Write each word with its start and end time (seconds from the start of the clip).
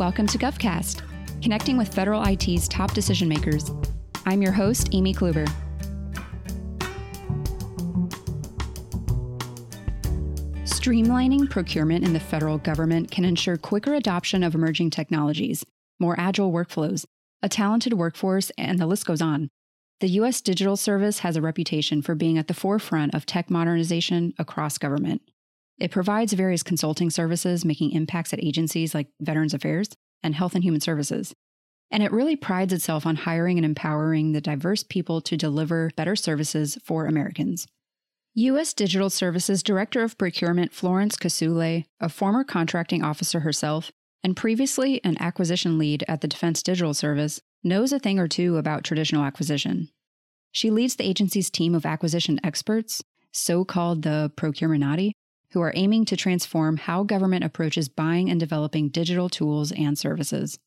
Welcome 0.00 0.28
to 0.28 0.38
GovCast, 0.38 1.02
connecting 1.42 1.76
with 1.76 1.92
federal 1.92 2.24
IT's 2.24 2.66
top 2.68 2.94
decision 2.94 3.28
makers. 3.28 3.70
I'm 4.24 4.40
your 4.40 4.50
host, 4.50 4.88
Amy 4.92 5.12
Kluber. 5.12 5.46
Streamlining 10.64 11.50
procurement 11.50 12.02
in 12.06 12.14
the 12.14 12.18
federal 12.18 12.56
government 12.56 13.10
can 13.10 13.26
ensure 13.26 13.58
quicker 13.58 13.92
adoption 13.92 14.42
of 14.42 14.54
emerging 14.54 14.88
technologies, 14.88 15.66
more 15.98 16.18
agile 16.18 16.50
workflows, 16.50 17.04
a 17.42 17.50
talented 17.50 17.92
workforce, 17.92 18.50
and 18.56 18.78
the 18.78 18.86
list 18.86 19.04
goes 19.04 19.20
on. 19.20 19.50
The 20.00 20.08
U.S. 20.08 20.40
Digital 20.40 20.78
Service 20.78 21.18
has 21.18 21.36
a 21.36 21.42
reputation 21.42 22.00
for 22.00 22.14
being 22.14 22.38
at 22.38 22.48
the 22.48 22.54
forefront 22.54 23.14
of 23.14 23.26
tech 23.26 23.50
modernization 23.50 24.32
across 24.38 24.78
government. 24.78 25.20
It 25.80 25.90
provides 25.90 26.34
various 26.34 26.62
consulting 26.62 27.08
services, 27.08 27.64
making 27.64 27.92
impacts 27.92 28.34
at 28.34 28.44
agencies 28.44 28.94
like 28.94 29.08
Veterans 29.20 29.54
Affairs 29.54 29.88
and 30.22 30.34
Health 30.34 30.54
and 30.54 30.62
Human 30.62 30.82
Services. 30.82 31.34
And 31.90 32.02
it 32.02 32.12
really 32.12 32.36
prides 32.36 32.72
itself 32.72 33.06
on 33.06 33.16
hiring 33.16 33.58
and 33.58 33.64
empowering 33.64 34.32
the 34.32 34.42
diverse 34.42 34.84
people 34.84 35.22
to 35.22 35.36
deliver 35.36 35.90
better 35.96 36.14
services 36.14 36.78
for 36.84 37.06
Americans. 37.06 37.66
U.S. 38.34 38.74
Digital 38.74 39.10
Services 39.10 39.62
Director 39.62 40.04
of 40.04 40.16
Procurement 40.16 40.72
Florence 40.72 41.16
Kasule, 41.16 41.84
a 41.98 42.08
former 42.08 42.44
contracting 42.44 43.02
officer 43.02 43.40
herself, 43.40 43.90
and 44.22 44.36
previously 44.36 45.02
an 45.02 45.16
acquisition 45.18 45.78
lead 45.78 46.04
at 46.06 46.20
the 46.20 46.28
Defense 46.28 46.62
Digital 46.62 46.94
Service, 46.94 47.40
knows 47.64 47.92
a 47.92 47.98
thing 47.98 48.18
or 48.18 48.28
two 48.28 48.56
about 48.56 48.84
traditional 48.84 49.24
acquisition. 49.24 49.88
She 50.52 50.70
leads 50.70 50.96
the 50.96 51.08
agency's 51.08 51.50
team 51.50 51.74
of 51.74 51.86
acquisition 51.86 52.38
experts, 52.44 53.02
so 53.32 53.64
called 53.64 54.02
the 54.02 54.30
Procurementati, 54.36 55.12
who 55.52 55.60
are 55.60 55.72
aiming 55.74 56.04
to 56.06 56.16
transform 56.16 56.76
how 56.76 57.02
government 57.02 57.44
approaches 57.44 57.88
buying 57.88 58.30
and 58.30 58.38
developing 58.38 58.88
digital 58.88 59.28
tools 59.28 59.72
and 59.72 59.98
services. 59.98 60.58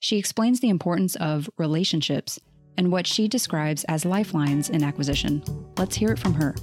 She 0.00 0.18
explains 0.18 0.60
the 0.60 0.68
importance 0.68 1.16
of 1.16 1.48
relationships 1.58 2.38
and 2.76 2.92
what 2.92 3.06
she 3.06 3.26
describes 3.26 3.84
as 3.84 4.04
lifelines 4.04 4.70
in 4.70 4.84
acquisition. 4.84 5.42
Let's 5.76 5.96
hear 5.96 6.12
it 6.12 6.18
from 6.18 6.34
her. 6.34 6.54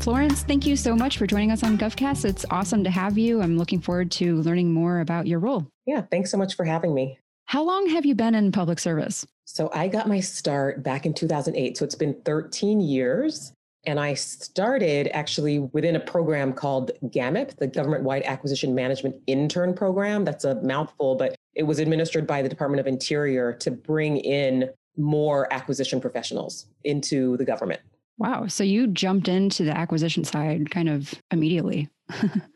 Florence, 0.00 0.42
thank 0.42 0.66
you 0.66 0.74
so 0.74 0.96
much 0.96 1.16
for 1.16 1.28
joining 1.28 1.52
us 1.52 1.62
on 1.62 1.78
GovCast. 1.78 2.24
It's 2.24 2.44
awesome 2.50 2.82
to 2.82 2.90
have 2.90 3.16
you. 3.16 3.40
I'm 3.40 3.56
looking 3.56 3.80
forward 3.80 4.10
to 4.12 4.36
learning 4.38 4.72
more 4.72 4.98
about 4.98 5.28
your 5.28 5.38
role. 5.38 5.68
Yeah, 5.86 6.02
thanks 6.10 6.30
so 6.30 6.38
much 6.38 6.56
for 6.56 6.64
having 6.64 6.92
me. 6.92 7.18
How 7.52 7.62
long 7.62 7.86
have 7.90 8.06
you 8.06 8.14
been 8.14 8.34
in 8.34 8.50
public 8.50 8.78
service? 8.78 9.26
So 9.44 9.70
I 9.74 9.86
got 9.86 10.08
my 10.08 10.20
start 10.20 10.82
back 10.82 11.04
in 11.04 11.12
2008. 11.12 11.76
So 11.76 11.84
it's 11.84 11.94
been 11.94 12.14
13 12.24 12.80
years. 12.80 13.52
And 13.84 14.00
I 14.00 14.14
started 14.14 15.14
actually 15.14 15.58
within 15.58 15.94
a 15.94 16.00
program 16.00 16.54
called 16.54 16.92
GAMIP, 17.10 17.56
the 17.58 17.66
Government 17.66 18.04
Wide 18.04 18.22
Acquisition 18.22 18.74
Management 18.74 19.16
Intern 19.26 19.74
Program. 19.74 20.24
That's 20.24 20.44
a 20.44 20.62
mouthful, 20.62 21.14
but 21.14 21.34
it 21.54 21.64
was 21.64 21.78
administered 21.78 22.26
by 22.26 22.40
the 22.40 22.48
Department 22.48 22.80
of 22.80 22.86
Interior 22.86 23.52
to 23.52 23.70
bring 23.70 24.16
in 24.16 24.70
more 24.96 25.52
acquisition 25.52 26.00
professionals 26.00 26.68
into 26.84 27.36
the 27.36 27.44
government. 27.44 27.82
Wow. 28.16 28.46
So 28.46 28.64
you 28.64 28.86
jumped 28.86 29.28
into 29.28 29.62
the 29.64 29.76
acquisition 29.76 30.24
side 30.24 30.70
kind 30.70 30.88
of 30.88 31.12
immediately. 31.30 31.90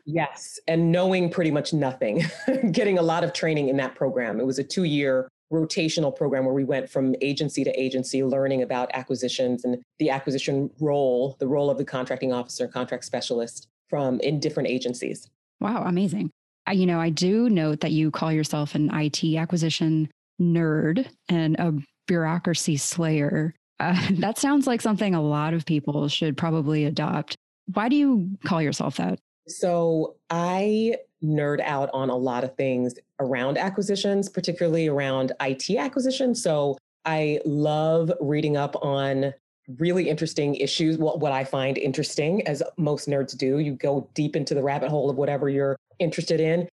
Yes. 0.05 0.59
And 0.67 0.91
knowing 0.91 1.29
pretty 1.29 1.51
much 1.51 1.73
nothing, 1.73 2.23
getting 2.71 2.97
a 2.97 3.01
lot 3.01 3.23
of 3.23 3.33
training 3.33 3.69
in 3.69 3.77
that 3.77 3.95
program. 3.95 4.39
It 4.39 4.45
was 4.45 4.59
a 4.59 4.63
two 4.63 4.83
year 4.83 5.27
rotational 5.51 6.15
program 6.15 6.45
where 6.45 6.53
we 6.53 6.63
went 6.63 6.89
from 6.89 7.15
agency 7.21 7.63
to 7.63 7.71
agency 7.79 8.23
learning 8.23 8.61
about 8.61 8.89
acquisitions 8.93 9.63
and 9.63 9.81
the 9.99 10.09
acquisition 10.09 10.69
role, 10.79 11.37
the 11.39 11.47
role 11.47 11.69
of 11.69 11.77
the 11.77 11.85
contracting 11.85 12.33
officer, 12.33 12.67
contract 12.67 13.05
specialist 13.05 13.67
from 13.89 14.19
in 14.19 14.39
different 14.39 14.69
agencies. 14.69 15.29
Wow, 15.59 15.83
amazing. 15.85 16.31
I, 16.65 16.73
you 16.73 16.85
know, 16.85 16.99
I 16.99 17.09
do 17.09 17.49
note 17.49 17.79
that 17.79 17.91
you 17.91 18.11
call 18.11 18.31
yourself 18.31 18.75
an 18.75 18.89
IT 18.93 19.23
acquisition 19.37 20.09
nerd 20.39 21.07
and 21.29 21.55
a 21.55 21.73
bureaucracy 22.07 22.77
slayer. 22.77 23.53
Uh, 23.79 24.07
that 24.13 24.37
sounds 24.37 24.67
like 24.67 24.81
something 24.81 25.15
a 25.15 25.21
lot 25.21 25.53
of 25.53 25.65
people 25.65 26.07
should 26.09 26.35
probably 26.35 26.85
adopt. 26.85 27.35
Why 27.73 27.89
do 27.89 27.95
you 27.95 28.37
call 28.45 28.61
yourself 28.61 28.97
that? 28.97 29.19
So 29.47 30.15
I 30.29 30.97
nerd 31.23 31.61
out 31.61 31.89
on 31.93 32.09
a 32.09 32.15
lot 32.15 32.43
of 32.43 32.55
things 32.55 32.95
around 33.19 33.57
acquisitions, 33.57 34.29
particularly 34.29 34.87
around 34.87 35.31
IT 35.41 35.69
acquisitions. 35.77 36.41
So 36.43 36.77
I 37.05 37.39
love 37.45 38.11
reading 38.19 38.57
up 38.57 38.75
on 38.83 39.33
really 39.79 40.09
interesting 40.09 40.55
issues. 40.55 40.97
What, 40.97 41.19
what 41.19 41.31
I 41.31 41.43
find 41.43 41.77
interesting, 41.77 42.45
as 42.47 42.61
most 42.77 43.07
nerds 43.07 43.35
do, 43.35 43.59
you 43.59 43.73
go 43.73 44.09
deep 44.13 44.35
into 44.35 44.53
the 44.53 44.63
rabbit 44.63 44.89
hole 44.89 45.09
of 45.09 45.17
whatever 45.17 45.49
you're 45.49 45.75
interested 45.99 46.39
in. 46.39 46.67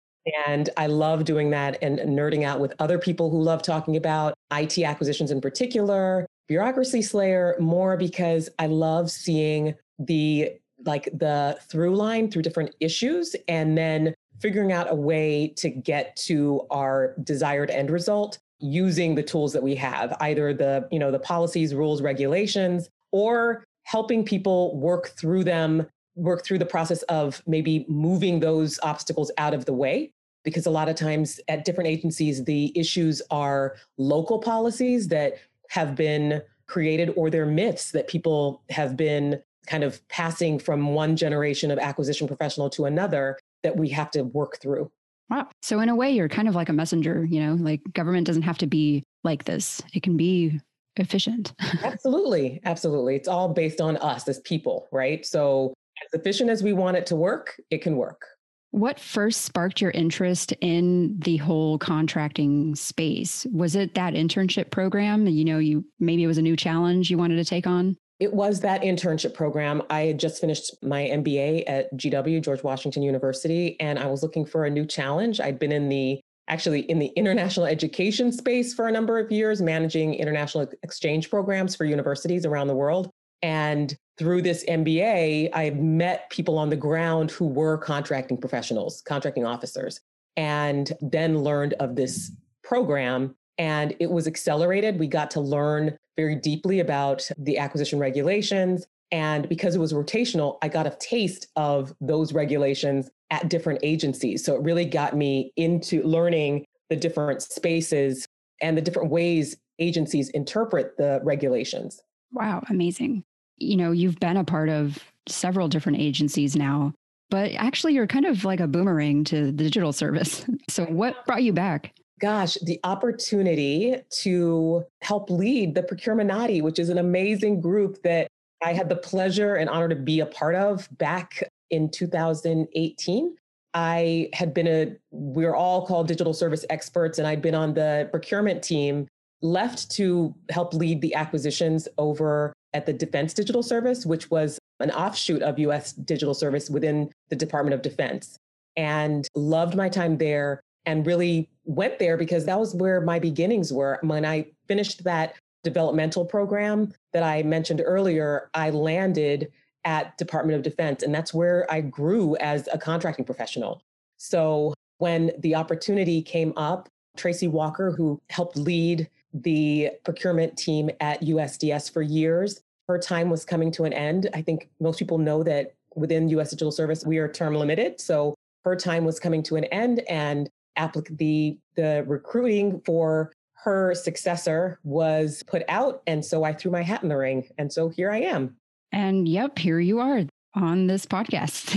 And 0.47 0.69
I 0.77 0.87
love 0.87 1.25
doing 1.25 1.49
that 1.51 1.77
and 1.81 1.99
nerding 1.99 2.43
out 2.43 2.59
with 2.59 2.73
other 2.79 2.97
people 2.97 3.29
who 3.29 3.41
love 3.41 3.61
talking 3.61 3.97
about 3.97 4.33
IT 4.51 4.79
acquisitions 4.79 5.31
in 5.31 5.41
particular, 5.41 6.25
bureaucracy 6.47 7.01
slayer 7.01 7.55
more 7.59 7.97
because 7.97 8.49
I 8.57 8.67
love 8.67 9.11
seeing 9.11 9.75
the 9.99 10.53
like 10.85 11.05
the 11.13 11.57
through 11.69 11.95
line 11.95 12.29
through 12.29 12.41
different 12.41 12.75
issues 12.79 13.35
and 13.47 13.77
then 13.77 14.13
figuring 14.39 14.71
out 14.71 14.91
a 14.91 14.95
way 14.95 15.53
to 15.55 15.69
get 15.69 16.15
to 16.15 16.65
our 16.69 17.15
desired 17.23 17.69
end 17.69 17.89
result 17.89 18.39
using 18.59 19.15
the 19.15 19.23
tools 19.23 19.53
that 19.53 19.63
we 19.63 19.75
have 19.75 20.15
either 20.21 20.53
the 20.53 20.87
you 20.91 20.99
know 20.99 21.11
the 21.11 21.19
policies 21.19 21.75
rules 21.75 22.01
regulations 22.01 22.89
or 23.11 23.63
helping 23.83 24.23
people 24.23 24.77
work 24.77 25.09
through 25.09 25.43
them 25.43 25.85
work 26.15 26.43
through 26.45 26.59
the 26.59 26.65
process 26.65 27.01
of 27.03 27.41
maybe 27.47 27.85
moving 27.87 28.39
those 28.39 28.79
obstacles 28.83 29.31
out 29.37 29.53
of 29.53 29.65
the 29.65 29.73
way. 29.73 30.11
Because 30.43 30.65
a 30.65 30.71
lot 30.71 30.89
of 30.89 30.95
times 30.95 31.39
at 31.47 31.63
different 31.63 31.89
agencies 31.89 32.43
the 32.43 32.77
issues 32.77 33.21
are 33.31 33.75
local 33.97 34.39
policies 34.39 35.07
that 35.07 35.35
have 35.69 35.95
been 35.95 36.41
created 36.67 37.13
or 37.15 37.29
they're 37.29 37.45
myths 37.45 37.91
that 37.91 38.07
people 38.07 38.61
have 38.69 38.97
been 38.97 39.41
kind 39.67 39.83
of 39.83 40.05
passing 40.09 40.59
from 40.59 40.93
one 40.93 41.15
generation 41.15 41.71
of 41.71 41.79
acquisition 41.79 42.27
professional 42.27 42.69
to 42.71 42.85
another 42.85 43.37
that 43.63 43.77
we 43.77 43.89
have 43.89 44.11
to 44.11 44.23
work 44.23 44.59
through. 44.61 44.91
Wow. 45.29 45.47
So 45.61 45.79
in 45.79 45.89
a 45.89 45.95
way 45.95 46.11
you're 46.11 46.29
kind 46.29 46.47
of 46.47 46.55
like 46.55 46.69
a 46.69 46.73
messenger, 46.73 47.25
you 47.25 47.39
know, 47.39 47.53
like 47.55 47.81
government 47.93 48.27
doesn't 48.27 48.43
have 48.43 48.57
to 48.59 48.67
be 48.67 49.03
like 49.23 49.45
this. 49.45 49.81
It 49.93 50.03
can 50.03 50.17
be 50.17 50.59
efficient. 50.97 51.53
absolutely. 51.83 52.61
Absolutely. 52.65 53.15
It's 53.15 53.27
all 53.27 53.49
based 53.49 53.81
on 53.81 53.97
us 53.97 54.27
as 54.27 54.39
people, 54.41 54.87
right? 54.91 55.25
So 55.25 55.73
as 56.05 56.19
efficient 56.19 56.49
as 56.49 56.61
we 56.61 56.73
want 56.73 56.97
it 56.97 57.05
to 57.07 57.15
work, 57.15 57.59
it 57.69 57.81
can 57.81 57.95
work. 57.95 58.25
What 58.71 58.99
first 58.99 59.41
sparked 59.41 59.81
your 59.81 59.91
interest 59.91 60.51
in 60.59 61.19
the 61.19 61.37
whole 61.37 61.77
contracting 61.77 62.73
space? 62.73 63.45
Was 63.51 63.75
it 63.75 63.93
that 63.93 64.15
internship 64.15 64.71
program? 64.71 65.27
You 65.27 65.45
know, 65.45 65.59
you 65.59 65.85
maybe 65.99 66.23
it 66.23 66.27
was 66.27 66.39
a 66.39 66.41
new 66.41 66.55
challenge 66.55 67.11
you 67.11 67.17
wanted 67.17 67.35
to 67.35 67.45
take 67.45 67.67
on? 67.67 67.97
It 68.23 68.33
was 68.33 68.61
that 68.61 68.83
internship 68.83 69.33
program. 69.33 69.83
I 69.89 70.03
had 70.03 70.17
just 70.17 70.39
finished 70.39 70.81
my 70.81 71.01
MBA 71.01 71.65
at 71.67 71.93
GW, 71.97 72.41
George 72.41 72.63
Washington 72.63 73.03
University, 73.03 73.77
and 73.81 73.99
I 73.99 74.05
was 74.05 74.23
looking 74.23 74.45
for 74.45 74.63
a 74.63 74.69
new 74.69 74.85
challenge. 74.85 75.41
I'd 75.41 75.59
been 75.59 75.73
in 75.73 75.89
the 75.89 76.21
actually 76.47 76.89
in 76.89 76.99
the 76.99 77.07
international 77.17 77.65
education 77.65 78.31
space 78.31 78.73
for 78.73 78.87
a 78.87 78.93
number 78.93 79.19
of 79.19 79.29
years, 79.29 79.61
managing 79.61 80.13
international 80.13 80.69
exchange 80.83 81.29
programs 81.29 81.75
for 81.75 81.83
universities 81.83 82.45
around 82.45 82.67
the 82.67 82.75
world. 82.75 83.09
And 83.41 83.93
through 84.17 84.43
this 84.43 84.63
MBA, 84.69 85.49
I 85.53 85.71
met 85.71 86.29
people 86.29 86.57
on 86.57 86.69
the 86.69 86.77
ground 86.77 87.29
who 87.29 87.47
were 87.47 87.77
contracting 87.77 88.37
professionals, 88.37 89.01
contracting 89.05 89.45
officers, 89.45 89.99
and 90.37 90.93
then 91.01 91.39
learned 91.39 91.73
of 91.81 91.97
this 91.97 92.31
program. 92.63 93.35
And 93.57 93.95
it 93.99 94.09
was 94.09 94.27
accelerated. 94.27 94.99
We 94.99 95.07
got 95.07 95.31
to 95.31 95.39
learn 95.39 95.97
very 96.17 96.35
deeply 96.35 96.79
about 96.79 97.27
the 97.37 97.57
acquisition 97.57 97.99
regulations. 97.99 98.85
And 99.11 99.47
because 99.47 99.75
it 99.75 99.79
was 99.79 99.93
rotational, 99.93 100.57
I 100.61 100.69
got 100.69 100.87
a 100.87 100.97
taste 100.99 101.47
of 101.55 101.93
those 102.01 102.33
regulations 102.33 103.09
at 103.29 103.49
different 103.49 103.79
agencies. 103.83 104.43
So 104.43 104.55
it 104.55 104.61
really 104.61 104.85
got 104.85 105.15
me 105.15 105.51
into 105.55 106.01
learning 106.03 106.65
the 106.89 106.95
different 106.95 107.41
spaces 107.41 108.27
and 108.61 108.77
the 108.77 108.81
different 108.81 109.11
ways 109.11 109.55
agencies 109.79 110.29
interpret 110.29 110.97
the 110.97 111.19
regulations. 111.23 112.01
Wow, 112.31 112.63
amazing 112.69 113.23
you 113.57 113.77
know, 113.77 113.91
you've 113.91 114.19
been 114.19 114.37
a 114.37 114.43
part 114.43 114.69
of 114.69 114.99
several 115.27 115.67
different 115.67 115.99
agencies 115.99 116.55
now, 116.55 116.93
but 117.29 117.51
actually 117.53 117.93
you're 117.93 118.07
kind 118.07 118.25
of 118.25 118.43
like 118.43 118.59
a 118.59 118.67
boomerang 118.67 119.23
to 119.25 119.45
the 119.45 119.51
digital 119.51 119.93
service. 119.93 120.45
So 120.69 120.85
what 120.85 121.23
brought 121.27 121.43
you 121.43 121.53
back? 121.53 121.93
Gosh, 122.23 122.57
the 122.61 122.79
opportunity 122.85 123.97
to 124.21 124.85
help 125.01 125.29
lead 125.29 125.75
the 125.75 125.83
Procurementati, 125.83 126.61
which 126.61 126.79
is 126.79 126.87
an 126.87 126.97
amazing 126.97 127.59
group 127.59 128.01
that 128.03 128.29
I 128.63 128.71
had 128.71 128.87
the 128.87 128.95
pleasure 128.95 129.55
and 129.55 129.69
honor 129.69 129.89
to 129.89 129.95
be 129.97 130.21
a 130.21 130.25
part 130.25 130.55
of 130.55 130.87
back 130.97 131.43
in 131.69 131.91
2018. 131.91 133.35
I 133.73 134.29
had 134.31 134.53
been 134.53 134.67
a, 134.67 134.95
we 135.11 135.43
are 135.43 135.53
all 135.53 135.85
called 135.85 136.07
digital 136.07 136.33
service 136.33 136.63
experts, 136.69 137.19
and 137.19 137.27
I'd 137.27 137.41
been 137.41 137.55
on 137.55 137.73
the 137.73 138.07
procurement 138.09 138.63
team, 138.63 139.05
left 139.41 139.91
to 139.97 140.33
help 140.49 140.73
lead 140.73 141.01
the 141.01 141.15
acquisitions 141.15 141.89
over 141.97 142.53
at 142.73 142.85
the 142.85 142.93
Defense 142.93 143.33
Digital 143.33 143.61
Service, 143.61 144.05
which 144.05 144.31
was 144.31 144.57
an 144.79 144.91
offshoot 144.91 145.41
of 145.41 145.59
US 145.59 145.91
Digital 145.91 146.33
Service 146.33 146.69
within 146.69 147.11
the 147.27 147.35
Department 147.35 147.73
of 147.73 147.81
Defense 147.81 148.37
and 148.77 149.27
loved 149.35 149.75
my 149.75 149.89
time 149.89 150.17
there 150.17 150.61
and 150.85 151.05
really 151.05 151.49
went 151.65 151.99
there 151.99 152.17
because 152.17 152.45
that 152.45 152.59
was 152.59 152.75
where 152.75 153.01
my 153.01 153.19
beginnings 153.19 153.71
were. 153.71 153.99
When 154.01 154.25
I 154.25 154.47
finished 154.67 155.03
that 155.03 155.35
developmental 155.63 156.25
program 156.25 156.93
that 157.13 157.23
I 157.23 157.43
mentioned 157.43 157.81
earlier, 157.83 158.49
I 158.53 158.69
landed 158.69 159.51
at 159.85 160.17
Department 160.17 160.57
of 160.57 160.63
Defense 160.63 161.03
and 161.03 161.13
that's 161.13 161.33
where 161.33 161.65
I 161.69 161.81
grew 161.81 162.35
as 162.37 162.69
a 162.71 162.77
contracting 162.77 163.25
professional. 163.25 163.81
So 164.17 164.73
when 164.97 165.31
the 165.39 165.55
opportunity 165.55 166.21
came 166.21 166.53
up, 166.55 166.89
Traci 167.17 167.49
Walker, 167.49 167.91
who 167.91 168.21
helped 168.29 168.57
lead 168.57 169.09
the 169.33 169.91
procurement 170.03 170.57
team 170.57 170.89
at 170.99 171.21
USDS 171.21 171.91
for 171.91 172.01
years, 172.01 172.61
her 172.87 172.97
time 172.97 173.29
was 173.29 173.45
coming 173.45 173.71
to 173.71 173.85
an 173.85 173.93
end. 173.93 174.29
I 174.33 174.41
think 174.41 174.69
most 174.79 174.99
people 174.99 175.17
know 175.17 175.43
that 175.43 175.73
within 175.95 176.29
US 176.29 176.51
Digital 176.51 176.71
Service, 176.71 177.05
we 177.05 177.17
are 177.17 177.27
term 177.27 177.55
limited. 177.55 177.99
So 177.99 178.35
her 178.65 178.75
time 178.75 179.05
was 179.05 179.19
coming 179.19 179.43
to 179.43 179.55
an 179.55 179.65
end 179.65 180.01
and 180.09 180.49
applic- 180.77 181.17
the, 181.17 181.57
the 181.75 182.03
recruiting 182.07 182.81
for 182.85 183.33
her 183.63 183.93
successor 183.95 184.79
was 184.83 185.43
put 185.47 185.63
out. 185.69 186.01
And 186.05 186.23
so 186.23 186.43
I 186.43 186.53
threw 186.53 186.71
my 186.71 186.81
hat 186.81 187.03
in 187.03 187.09
the 187.09 187.17
ring. 187.17 187.47
And 187.57 187.71
so 187.71 187.89
here 187.89 188.11
I 188.11 188.21
am. 188.21 188.57
And 188.91 189.27
yep, 189.27 189.57
here 189.57 189.79
you 189.79 189.99
are 189.99 190.23
on 190.55 190.87
this 190.87 191.05
podcast. 191.05 191.71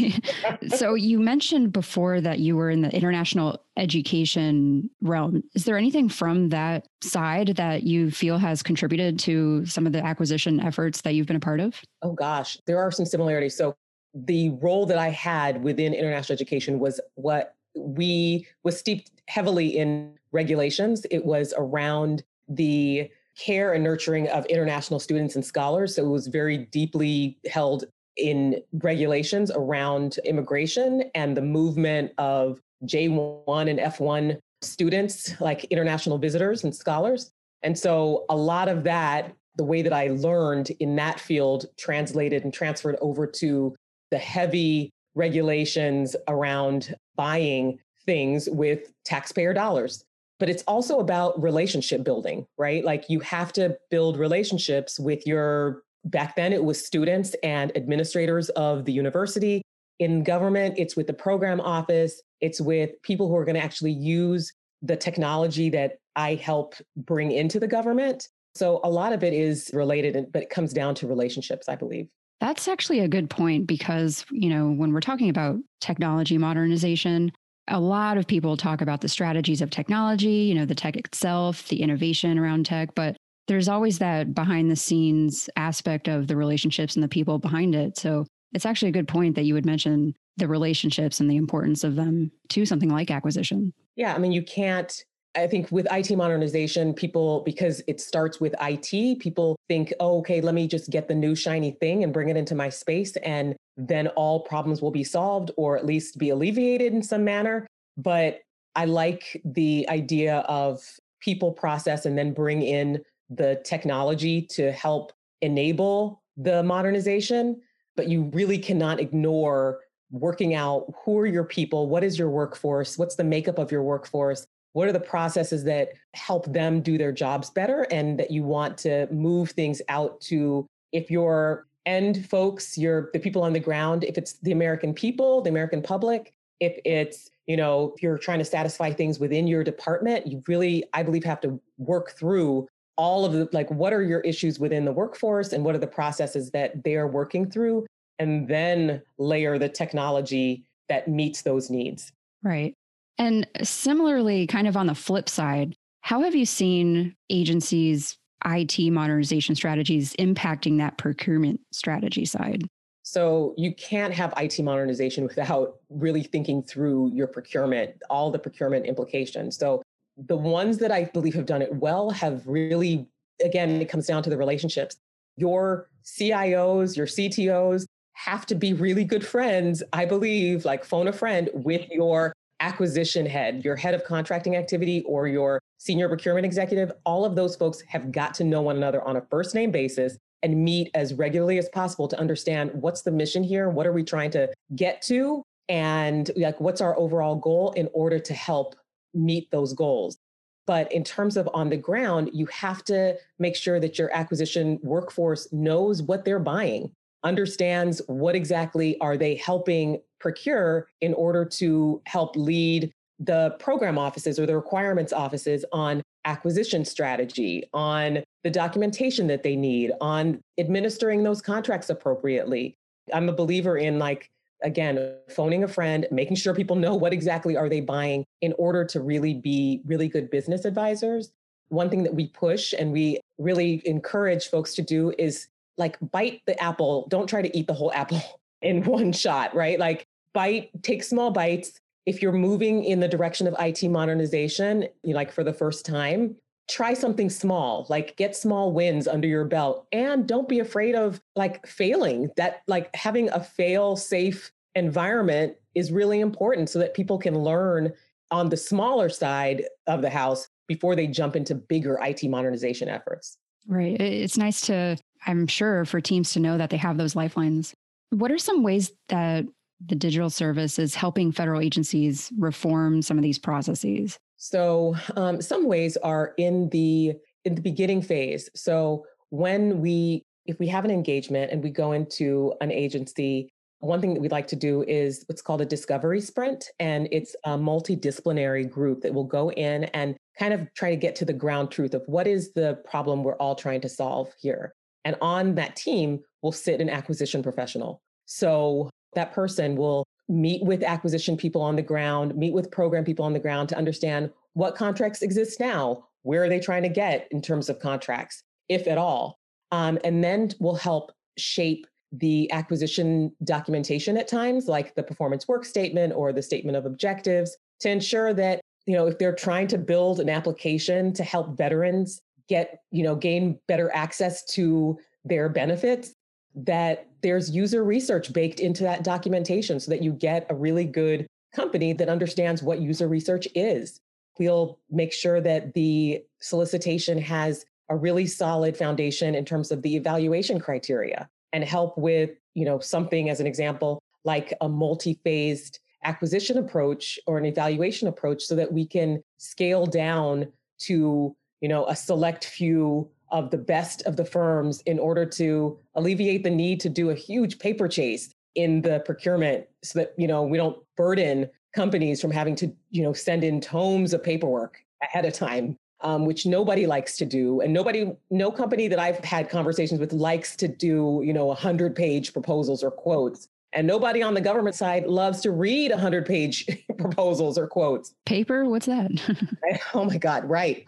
so 0.77 0.95
you 0.95 1.19
mentioned 1.19 1.73
before 1.73 2.21
that 2.21 2.41
you 2.41 2.57
were 2.57 2.71
in 2.71 2.83
the 2.83 2.95
international 2.95 3.63
education 3.77 4.91
realm. 5.01 5.43
Is 5.55 5.65
there 5.65 5.79
anything 5.79 6.09
from 6.09 6.51
that 6.51 6.87
side 7.03 7.57
that 7.57 7.85
you 7.85 8.11
feel 8.11 8.39
has 8.39 8.63
contributed 8.63 9.19
to 9.21 9.65
some 9.67 9.87
of 9.87 9.93
the 9.93 10.05
acquisition 10.05 10.61
efforts 10.61 11.03
that 11.03 11.15
you've 11.15 11.27
been 11.27 11.37
a 11.37 11.41
part 11.41 11.61
of? 11.61 11.81
Oh 12.03 12.13
gosh, 12.13 12.59
there 12.67 12.79
are 12.79 12.91
some 12.91 13.07
similarities. 13.07 13.57
So 13.57 13.77
the 14.15 14.51
role 14.61 14.87
that 14.87 14.99
I 14.99 15.11
had 15.11 15.63
within 15.63 15.93
international 15.93 16.35
education 16.35 16.79
was 16.79 17.01
what 17.15 17.55
we 17.77 18.47
was 18.65 18.79
steeped 18.79 19.11
heavily 19.29 19.77
in 19.77 20.15
regulations. 20.33 21.07
It 21.11 21.25
was 21.25 21.55
around 21.57 22.25
the 22.49 23.11
care 23.39 23.73
and 23.75 23.85
nurturing 23.85 24.29
of 24.29 24.47
international 24.47 24.99
students 24.99 25.35
and 25.37 25.45
scholars. 25.45 25.97
So 25.97 26.05
it 26.05 26.09
was 26.09 26.27
very 26.27 26.59
deeply 26.59 27.39
held 27.51 27.85
in 28.17 28.63
regulations 28.73 29.51
around 29.55 30.19
immigration 30.25 31.05
and 31.15 31.37
the 31.37 31.43
movement 31.43 32.13
of 32.19 32.61
J1 32.85 33.69
and 33.69 33.79
F1 33.79 34.39
students, 34.63 35.39
like 35.41 35.65
international 35.65 36.19
visitors 36.19 36.65
and 36.65 36.75
scholars. 36.75 37.31
And 37.63 37.79
so 37.79 38.25
a 38.31 38.37
lot 38.37 38.69
of 38.69 38.85
that, 38.85 39.35
the 39.57 39.65
way 39.65 39.83
that 39.83 39.93
I 39.93 40.09
learned 40.09 40.71
in 40.81 40.97
that 40.97 41.21
field, 41.21 41.67
translated 41.77 42.45
and 42.45 42.53
transferred 42.53 42.97
over 43.01 43.27
to 43.27 43.75
the 44.11 44.19
heavy 44.19 44.91
regulations 45.15 46.17
around 46.29 46.95
buying 47.17 47.79
things 48.05 48.49
with 48.51 48.93
taxpayer 49.05 49.53
dollars. 49.53 50.05
But 50.39 50.51
it's 50.51 50.63
also 50.65 50.99
about 50.99 51.41
relationship 51.43 52.05
building, 52.05 52.47
right? 52.59 52.85
Like 52.85 53.09
you 53.09 53.21
have 53.21 53.53
to 53.55 53.77
build 53.91 54.19
relationships 54.19 55.01
with 55.01 55.27
your 55.27 55.83
back 56.05 56.37
then 56.37 56.53
it 56.53 56.63
was 56.63 56.85
students 56.85 57.35
and 57.43 57.77
administrators 57.77 58.49
of 58.51 58.85
the 58.85 58.93
university. 58.93 59.63
In 59.99 60.23
government, 60.23 60.75
it's 60.79 60.95
with 60.95 61.07
the 61.07 61.13
program 61.13 61.61
office, 61.61 62.23
it's 62.41 62.61
with 62.61 62.91
people 63.03 63.29
who 63.29 63.37
are 63.37 63.45
going 63.45 63.57
to 63.57 63.65
actually 63.65 63.93
use 63.93 64.53
the 64.83 64.97
technology 64.97 65.71
that 65.71 65.95
I 66.15 66.35
help 66.35 66.75
bring 66.97 67.33
into 67.33 67.59
the 67.59 67.67
government. 67.67 68.29
So 68.55 68.81
a 68.85 68.91
lot 68.91 69.13
of 69.13 69.25
it 69.25 69.33
is 69.33 69.71
related, 69.73 70.33
but 70.33 70.43
it 70.43 70.51
comes 70.51 70.73
down 70.73 70.95
to 70.97 71.07
relationships, 71.07 71.69
I 71.69 71.77
believe. 71.77 72.09
That's 72.41 72.69
actually 72.69 73.01
a 73.01 73.09
good 73.09 73.31
point 73.31 73.67
because, 73.67 74.25
you 74.31 74.51
know, 74.51 74.71
when 74.71 74.93
we're 74.93 75.01
talking 75.01 75.31
about 75.31 75.57
technology 75.81 76.37
modernization, 76.37 77.33
a 77.69 77.81
lot 77.81 78.19
of 78.19 78.27
people 78.27 78.57
talk 78.57 78.81
about 78.81 79.01
the 79.01 79.09
strategies 79.09 79.63
of 79.63 79.71
technology, 79.71 80.29
you 80.29 80.55
know, 80.55 80.67
the 80.67 80.75
tech 80.75 80.97
itself, 80.97 81.67
the 81.69 81.81
innovation 81.83 82.39
around 82.39 82.67
tech, 82.67 82.95
but 82.95 83.17
there's 83.49 83.69
always 83.69 83.99
that 83.99 84.35
behind 84.35 84.71
the 84.71 84.77
scenes 84.77 85.49
aspect 85.57 86.09
of 86.09 86.27
the 86.27 86.37
relationships 86.37 86.95
and 86.95 87.03
the 87.03 87.09
people 87.09 87.39
behind 87.39 87.75
it. 87.75 87.97
So 87.97 88.27
it's 88.53 88.67
actually 88.67 88.89
a 88.89 88.93
good 88.93 89.09
point 89.09 89.35
that 89.37 89.45
you 89.45 89.55
would 89.55 89.67
mention 89.67 90.15
the 90.37 90.49
relationships 90.49 91.21
and 91.21 91.31
the 91.31 91.37
importance 91.37 91.85
of 91.85 91.97
them 91.97 92.31
to 92.51 92.67
something 92.67 92.91
like 92.91 93.11
acquisition. 93.11 93.73
Yeah, 93.95 94.15
I 94.15 94.19
mean, 94.19 94.33
you 94.33 94.43
can't. 94.43 94.93
I 95.37 95.47
think 95.47 95.71
with 95.71 95.87
IT 95.93 96.17
modernization, 96.17 96.95
people, 96.95 97.41
because 97.41 97.83
it 97.87 98.01
starts 98.01 98.41
with 98.41 98.55
IT, 98.61 99.21
people 99.21 99.57
think, 99.69 99.93
oh, 100.01 100.19
okay, 100.19 100.41
let 100.41 100.55
me 100.55 100.67
just 100.67 100.91
get 100.91 101.09
the 101.09 101.15
new 101.15 101.35
shiny 101.35 101.73
thing 101.73 102.05
and 102.05 102.13
bring 102.13 102.29
it 102.29 102.37
into 102.37 102.55
my 102.55 102.69
space, 102.69 103.17
and 103.17 103.55
then 103.77 104.09
all 104.09 104.41
problems 104.41 104.81
will 104.81 104.91
be 104.91 105.05
solved 105.05 105.51
or 105.57 105.77
at 105.77 105.85
least 105.85 106.19
be 106.19 106.31
alleviated 106.31 106.95
in 106.95 107.03
some 107.03 107.25
manner. 107.25 107.67
But 107.99 108.41
I 108.75 108.87
like 108.87 109.41
the 109.45 109.87
idea 109.89 110.39
of 110.49 110.83
people, 111.21 111.53
process, 111.53 112.07
and 112.07 112.17
then 112.17 112.33
bring 112.33 112.63
in 112.63 113.03
the 113.29 113.61
technology 113.65 114.41
to 114.43 114.73
help 114.73 115.13
enable 115.43 116.23
the 116.37 116.63
modernization, 116.63 117.61
but 117.97 118.09
you 118.09 118.31
really 118.33 118.59
cannot 118.59 119.01
ignore 119.01 119.81
working 120.11 120.55
out 120.55 120.87
who 121.05 121.19
are 121.19 121.27
your 121.27 121.45
people, 121.45 121.89
what 121.89 122.05
is 122.05 122.19
your 122.19 122.31
workforce, 122.31 122.97
what's 122.97 123.17
the 123.17 123.25
makeup 123.25 123.59
of 123.59 123.73
your 123.73 123.83
workforce, 123.83 124.47
what 124.77 124.89
are 124.89 124.93
the 124.93 125.01
processes 125.01 125.65
that 125.65 125.95
help 126.13 126.53
them 126.53 126.83
do 126.83 126.99
their 126.99 127.11
jobs 127.11 127.49
better, 127.49 127.87
and 127.91 128.21
that 128.21 128.31
you 128.31 128.43
want 128.43 128.77
to 128.77 129.11
move 129.11 129.53
things 129.53 129.81
out 129.89 130.21
to? 130.21 130.67
If 130.93 131.11
your 131.11 131.67
end 131.87 132.29
folks, 132.29 132.77
you're 132.77 133.09
the 133.15 133.19
people 133.19 133.43
on 133.43 133.55
the 133.55 133.61
ground, 133.61 134.05
if 134.05 134.19
it's 134.19 134.35
the 134.41 134.53
American 134.53 134.93
people, 134.93 135.41
the 135.41 135.49
American 135.49 135.81
public, 135.81 136.35
if 136.61 136.79
it's 136.85 137.31
you 137.47 137.57
know 137.57 137.95
if 137.97 138.03
you're 138.03 138.19
trying 138.19 138.39
to 138.39 138.45
satisfy 138.45 138.93
things 138.93 139.19
within 139.19 139.47
your 139.47 139.63
department 139.63 140.27
you 140.27 140.43
really 140.49 140.83
i 140.95 141.03
believe 141.03 141.23
have 141.23 141.41
to 141.41 141.61
work 141.77 142.13
through 142.13 142.67
all 142.97 143.27
of 143.27 143.35
the 143.35 143.47
like 143.53 143.71
what 143.71 143.93
are 143.93 144.03
your 144.03 144.21
issues 144.21 144.59
within 144.59 144.87
the 144.87 144.93
workforce 144.93 145.53
and 145.53 145.63
what 145.63 145.75
are 145.75 145.79
the 145.79 145.87
processes 145.87 146.51
that 146.51 146.83
they 146.83 146.97
are 146.97 147.07
working 147.07 147.49
through 147.49 147.87
and 148.19 148.49
then 148.49 149.03
layer 149.19 149.59
the 149.59 149.69
technology 149.69 150.65
that 150.89 151.07
meets 151.09 151.43
those 151.43 151.69
needs. 151.69 152.11
Right 152.43 152.75
and 153.19 153.47
similarly 153.63 154.47
kind 154.47 154.67
of 154.67 154.77
on 154.77 154.87
the 154.87 154.95
flip 154.95 155.29
side 155.29 155.75
how 156.03 156.23
have 156.23 156.35
you 156.35 156.47
seen 156.47 157.15
agencies 157.31 158.17
IT 158.45 158.79
modernization 158.93 159.55
strategies 159.55 160.15
impacting 160.15 160.79
that 160.79 160.99
procurement 160.99 161.61
strategy 161.73 162.25
side 162.25 162.69
so 163.09 163.55
you 163.57 163.73
can't 163.73 164.13
have 164.15 164.35
IT 164.37 164.61
modernization 164.65 165.23
without 165.29 165.77
really 165.89 166.25
thinking 166.25 166.61
through 166.61 167.13
your 167.15 167.29
procurement, 167.29 167.93
all 168.11 168.33
the 168.33 168.39
procurement 168.41 168.85
implications. 168.85 169.57
So 169.57 169.81
the 170.17 170.37
ones 170.37 170.79
that 170.79 170.91
I 170.91 171.05
believe 171.05 171.35
have 171.35 171.47
done 171.47 171.63
it 171.63 171.73
well 171.73 172.11
have 172.11 172.45
really, 172.49 173.07
again, 173.45 173.81
it 173.81 173.89
comes 173.89 174.09
down 174.09 174.25
to 174.25 174.31
the 174.31 174.37
relationships. 174.37 174.97
Your 175.37 175.89
CIOs, 176.05 176.97
your 176.97 177.07
CTOs 177.07 177.87
have 178.15 178.45
to 178.47 178.57
be 178.57 178.73
really 178.73 179.05
good 179.05 179.25
friends, 179.25 179.85
I 179.93 180.05
believe, 180.05 180.65
like 180.65 180.85
phone 180.85 181.07
a 181.07 181.13
friend 181.13 181.49
with 181.55 181.89
your 181.91 182.33
acquisition 182.61 183.27
head, 183.27 183.65
your 183.65 183.77
head 183.77 183.95
of 183.95 184.05
contracting 184.05 184.57
activity, 184.57 185.03
or 185.03 185.27
your 185.27 185.61
senior 185.79 186.09
procurement 186.09 186.47
executive. 186.47 186.93
All 187.05 187.25
of 187.25 187.35
those 187.37 187.57
folks 187.57 187.83
have 187.89 188.13
got 188.13 188.35
to 188.35 188.45
know 188.45 188.63
one 188.63 188.77
another 188.77 189.03
on 189.03 189.17
a 189.17 189.21
first 189.31 189.55
name 189.55 189.71
basis 189.71 190.17
and 190.43 190.65
meet 190.65 190.91
as 190.95 191.15
regularly 191.15 191.59
as 191.59 191.69
possible 191.71 192.09
to 192.09 192.19
understand 192.19 192.71
what's 192.75 193.03
the 193.03 193.11
mission 193.11 193.43
here, 193.43 193.69
what 193.69 193.87
are 193.87 193.93
we 193.93 194.03
trying 194.03 194.31
to 194.31 194.49
get 194.75 195.03
to, 195.03 195.43
and 195.69 196.31
like 196.37 196.61
what's 196.61 196.81
our 196.81 196.99
overall 196.99 197.37
goal 197.37 197.73
in 197.73 197.89
order 197.93 198.19
to 198.19 198.35
help 198.35 198.77
meet 199.15 199.51
those 199.51 199.73
goals. 199.73 200.19
But 200.67 200.91
in 200.93 201.05
terms 201.05 201.37
of 201.37 201.49
on 201.55 201.71
the 201.71 201.77
ground, 201.77 202.31
you 202.33 202.47
have 202.47 202.85
to 202.85 203.17
make 203.39 203.57
sure 203.57 203.79
that 203.81 203.99
your 203.99 204.13
acquisition 204.15 204.79
workforce 204.83 205.53
knows 205.53 206.03
what 206.03 206.25
they're 206.25 206.39
buying, 206.39 206.93
understands 207.23 208.03
what 208.09 208.35
exactly 208.35 208.99
are 209.01 209.17
they 209.17 209.37
helping 209.37 210.01
procure 210.19 210.89
in 211.01 211.15
order 211.15 211.45
to 211.45 212.01
help 212.07 212.37
lead 212.37 212.93
the 213.19 213.57
program 213.59 213.99
offices 213.99 214.39
or 214.39 214.47
the 214.47 214.55
requirements 214.55 215.13
offices 215.13 215.65
on 215.73 216.03
acquisition 216.25 216.85
strategy, 216.85 217.65
on 217.73 218.23
the 218.45 218.51
documentation 218.51 219.27
that 219.29 219.43
they 219.43 219.57
need, 219.57 219.93
on 220.01 220.41
administering 220.59 221.23
those 221.23 221.41
contracts 221.41 221.89
appropriately. 221.89 222.77
I'm 223.13 223.29
a 223.29 223.33
believer 223.33 223.77
in 223.79 223.99
like 223.99 224.29
again 224.63 225.15
phoning 225.29 225.65
a 225.65 225.69
friend 225.69 226.07
making 226.11 226.35
sure 226.35 226.55
people 226.55 226.77
know 226.77 226.95
what 226.95 227.13
exactly 227.13 227.59
are 227.59 227.69
they 227.69 227.83
buying 227.83 228.25
in 228.41 228.55
order 228.59 228.87
to 228.87 229.01
really 229.01 229.35
be 229.35 229.83
really 229.85 230.09
good 230.09 230.31
business 230.31 230.65
advisors. 230.65 231.31
One 231.69 231.91
thing 231.91 232.03
that 232.05 232.15
we 232.15 232.29
push 232.29 232.73
and 232.73 232.93
we 232.93 233.21
really 233.39 233.83
encourage 233.85 234.49
folks 234.49 234.75
to 234.75 234.83
do 234.83 235.13
is 235.19 235.49
like 235.79 235.97
bite 236.11 236.41
the 236.47 236.61
apple. 236.63 237.07
Don't 237.09 237.29
try 237.29 237.43
to 237.43 237.57
eat 237.57 237.67
the 237.67 237.75
whole 237.75 237.93
apple 237.93 238.23
in 238.67 238.83
one 238.85 239.13
shot 239.13 239.55
right 239.55 239.79
like 239.79 240.07
bite 240.33 240.71
take 240.83 241.03
small 241.03 241.31
bites 241.31 241.81
if 242.05 242.23
you're 242.23 242.33
moving 242.33 242.85
in 242.85 243.01
the 243.01 243.09
direction 243.09 243.47
of 243.47 243.55
IT 243.59 243.83
modernization 243.89 244.87
like 245.05 245.33
for 245.33 245.43
the 245.43 245.53
first 245.53 245.87
time 245.87 246.37
try 246.69 246.95
something 246.95 247.31
small, 247.31 247.87
like 247.89 248.17
get 248.17 248.35
small 248.35 248.73
wins 248.73 249.07
under 249.07 249.29
your 249.29 249.45
belt 249.45 249.87
and 249.93 250.27
don't 250.27 250.49
be 250.49 250.61
afraid 250.61 250.95
of 250.95 251.21
like 251.35 251.67
failing. 251.67 252.31
That 252.37 252.63
like 252.67 252.95
having 252.95 253.31
a 253.31 253.43
fail 253.43 253.97
safe 253.97 254.51
environment 254.75 255.57
is 255.75 255.93
really 255.93 256.21
important 256.21 256.69
so 256.69 256.79
that 256.81 256.95
people 256.95 257.19
can 257.19 257.39
learn 257.39 257.93
on 258.31 258.49
the 258.49 258.57
smaller 258.57 259.09
side 259.09 259.65
of 259.87 260.03
the 260.03 260.11
house 260.11 260.49
before 260.67 260.97
they 260.97 261.07
jump 261.07 261.37
into 261.37 261.55
bigger 261.55 261.99
IT 262.03 262.25
modernization 262.25 262.89
efforts. 262.89 263.39
Right. 263.69 264.01
It's 264.01 264.37
nice 264.37 264.61
to, 264.63 264.97
I'm 265.27 265.47
sure, 265.47 265.85
for 265.85 266.01
teams 266.01 266.33
to 266.33 266.41
know 266.41 266.59
that 266.59 266.71
they 266.71 266.77
have 266.77 266.99
those 266.99 267.15
lifelines. 267.15 267.75
What 268.11 268.31
are 268.31 268.39
some 268.39 268.63
ways 268.63 268.93
that 269.09 269.45
the 269.85 269.95
digital 269.95 270.31
service 270.31 270.79
is 270.79 270.95
helping 270.95 271.33
federal 271.33 271.61
agencies 271.61 272.33
reform 272.39 273.03
some 273.03 273.19
of 273.19 273.23
these 273.23 273.39
processes? 273.39 274.19
So 274.37 274.97
um, 275.17 275.41
some 275.41 275.67
ways 275.67 275.97
are 275.99 276.35
in 276.37 276.69
the 276.71 277.15
in 277.45 277.55
the 277.55 277.63
beginning 277.63 278.03
phase. 278.03 278.49
So 278.55 279.07
when 279.31 279.81
we 279.81 280.23
if 280.47 280.59
we 280.59 280.69
have 280.69 280.85
an 280.85 280.91
engagement 280.91 281.51
and 281.51 281.63
we 281.63 281.71
go 281.71 281.93
into 281.93 282.55
an 282.61 282.71
agency, 282.71 283.49
one 283.81 284.01
thing 284.01 284.15
that 284.15 284.21
we'd 284.21 284.33
like 284.33 284.47
to 284.49 284.57
do 284.57 284.83
is 284.85 285.25
what's 285.27 285.43
called 285.43 285.61
a 285.61 285.67
discovery 285.67 286.21
sprint. 286.21 286.71
And 286.79 287.09
it's 287.11 287.35
a 287.45 287.51
multidisciplinary 287.51 288.71
group 288.71 289.03
that 289.03 289.13
will 289.13 289.25
go 289.25 289.51
in 289.53 289.85
and 289.85 290.17
kind 290.39 290.55
of 290.55 290.73
try 290.75 290.91
to 290.91 290.97
get 290.97 291.17
to 291.17 291.25
the 291.25 291.33
ground 291.33 291.71
truth 291.71 291.95
of 291.95 292.03
what 292.07 292.27
is 292.27 292.53
the 292.53 292.79
problem 292.89 293.23
we're 293.23 293.37
all 293.37 293.55
trying 293.55 293.81
to 293.83 293.89
solve 293.89 294.33
here. 294.41 294.75
And 295.07 295.15
on 295.23 295.55
that 295.55 295.77
team 295.77 296.19
will 296.43 296.51
sit 296.51 296.81
an 296.81 296.91
acquisition 296.91 297.41
professional. 297.41 298.03
So 298.25 298.91
that 299.15 299.33
person 299.33 299.77
will 299.77 300.05
meet 300.29 300.65
with 300.65 300.83
acquisition 300.83 301.37
people 301.37 301.63
on 301.63 301.77
the 301.77 301.83
ground, 301.83 302.35
meet 302.35 302.53
with 302.53 302.73
program 302.73 303.05
people 303.05 303.25
on 303.25 303.33
the 303.33 303.39
ground 303.39 303.69
to 303.69 303.79
understand 303.79 304.33
what 304.55 304.75
contracts 304.75 305.23
exist 305.23 305.61
now, 305.61 306.09
where 306.23 306.43
are 306.43 306.49
they 306.49 306.59
trying 306.59 306.83
to 306.83 306.89
get 306.89 307.29
in 307.31 307.41
terms 307.41 307.69
of 307.69 307.79
contracts, 307.79 308.43
if 308.69 308.89
at 308.89 308.99
all. 308.99 309.39
Um, 309.71 309.97
and 310.03 310.25
then 310.25 310.51
will 310.59 310.75
help 310.75 311.13
shape 311.39 311.87
the 312.11 312.51
acquisition 312.51 313.31
documentation 313.45 314.17
at 314.17 314.27
times, 314.27 314.67
like 314.67 314.93
the 314.97 315.05
performance 315.05 315.47
work 315.47 315.65
statement 315.65 316.15
or 316.17 316.33
the 316.33 316.43
statement 316.43 316.77
of 316.77 316.85
objectives, 316.85 317.57
to 317.79 317.91
ensure 317.91 318.35
that, 318.35 318.61
you 318.87 318.95
know, 318.95 319.07
if 319.07 319.19
they're 319.19 319.35
trying 319.35 319.69
to 319.69 319.79
build 319.79 320.19
an 320.19 320.29
application 320.29 321.13
to 321.13 321.23
help 321.23 321.57
veterans 321.57 322.21
get, 322.49 322.81
you 322.91 323.03
know, 323.03 323.15
gain 323.15 323.59
better 323.69 323.91
access 323.95 324.45
to 324.45 324.99
their 325.25 325.49
benefits, 325.49 326.15
that 326.55 327.09
there's 327.23 327.51
user 327.51 327.85
research 327.85 328.33
baked 328.33 328.61
into 328.61 328.83
that 328.83 329.05
documentation 329.05 329.79
so 329.81 329.91
that 329.91 330.03
you 330.03 330.13
get 330.13 330.47
a 330.49 330.55
really 330.55 330.85
good 330.85 331.27
company 331.55 331.93
that 331.93 332.09
understands 332.09 332.63
what 332.63 332.81
user 332.81 333.09
research 333.09 333.49
is. 333.55 334.01
We'll 334.39 334.79
make 334.91 335.13
sure 335.13 335.41
that 335.41 335.75
the 335.75 336.23
solicitation 336.41 337.19
has 337.19 337.65
a 337.89 337.97
really 337.97 338.27
solid 338.27 338.77
foundation 338.77 339.35
in 339.35 339.45
terms 339.45 339.71
of 339.71 339.83
the 339.83 339.97
evaluation 339.97 340.61
criteria 340.61 341.29
and 341.53 341.65
help 341.65 341.97
with, 341.97 342.31
you 342.55 342.65
know, 342.65 342.79
something 342.79 343.31
as 343.31 343.41
an 343.41 343.47
example, 343.47 344.03
like 344.25 344.53
a 344.61 344.69
multi-phased 344.69 345.79
acquisition 346.05 346.59
approach 346.59 347.19
or 347.27 347.39
an 347.39 347.47
evaluation 347.47 348.09
approach 348.09 348.43
so 348.43 348.55
that 348.55 348.73
we 348.73 348.87
can 348.87 349.23
scale 349.39 349.87
down 349.87 350.47
to, 350.79 351.35
you 351.67 351.69
know, 351.69 351.85
a 351.87 351.97
select 351.97 352.45
few 352.45 353.11
of 353.33 353.51
the 353.51 353.59
best 353.59 354.01
of 354.03 354.15
the 354.15 354.25
firms 354.25 354.83
in 354.83 355.01
order 355.01 355.27
to 355.27 355.77
alleviate 355.97 356.45
the 356.45 356.51
need 356.51 356.79
to 356.79 356.89
do 356.89 357.11
a 357.11 357.15
huge 357.17 357.59
paper 357.59 357.89
chase 357.89 358.33
in 358.55 358.83
the 358.83 359.01
procurement 359.01 359.67
so 359.83 359.99
that 359.99 360.15
you 360.17 360.29
know 360.29 360.45
we 360.45 360.57
don't 360.57 360.79
burden 360.97 361.51
companies 361.75 362.21
from 362.21 362.31
having 362.31 362.55
to 362.55 362.73
you 362.91 363.03
know 363.03 363.13
send 363.13 363.43
in 363.43 363.61
tomes 363.61 364.15
of 364.15 364.23
paperwork 364.23 364.79
ahead 365.03 365.25
of 365.25 365.33
time 365.33 365.77
um, 366.03 366.25
which 366.25 366.47
nobody 366.47 366.87
likes 366.87 367.17
to 367.17 367.25
do. 367.25 367.61
And 367.61 367.73
nobody 367.73 368.13
no 368.31 368.53
company 368.53 368.87
that 368.87 369.01
i've 369.01 369.19
had 369.25 369.51
conversations 369.51 369.99
with 369.99 370.13
likes 370.13 370.55
to 370.63 370.69
do 370.69 371.21
you 371.25 371.33
know 371.33 371.47
100 371.47 371.97
page 371.97 372.33
proposals 372.33 372.85
or 372.85 372.93
quotes 372.93 373.49
and 373.77 373.87
nobody 373.87 374.23
on 374.23 374.33
the 374.33 374.41
government 374.41 374.75
side 374.75 375.07
loves 375.07 375.43
to 375.43 375.51
read 375.51 375.91
100 375.91 376.25
page 376.25 376.67
proposals 376.99 377.59
or 377.59 377.69
quotes. 377.69 378.15
Paper? 378.25 378.65
What's 378.65 378.87
that? 378.87 379.13
Oh 379.95 380.05
my 380.05 380.17
god 380.17 380.49
right. 380.49 380.85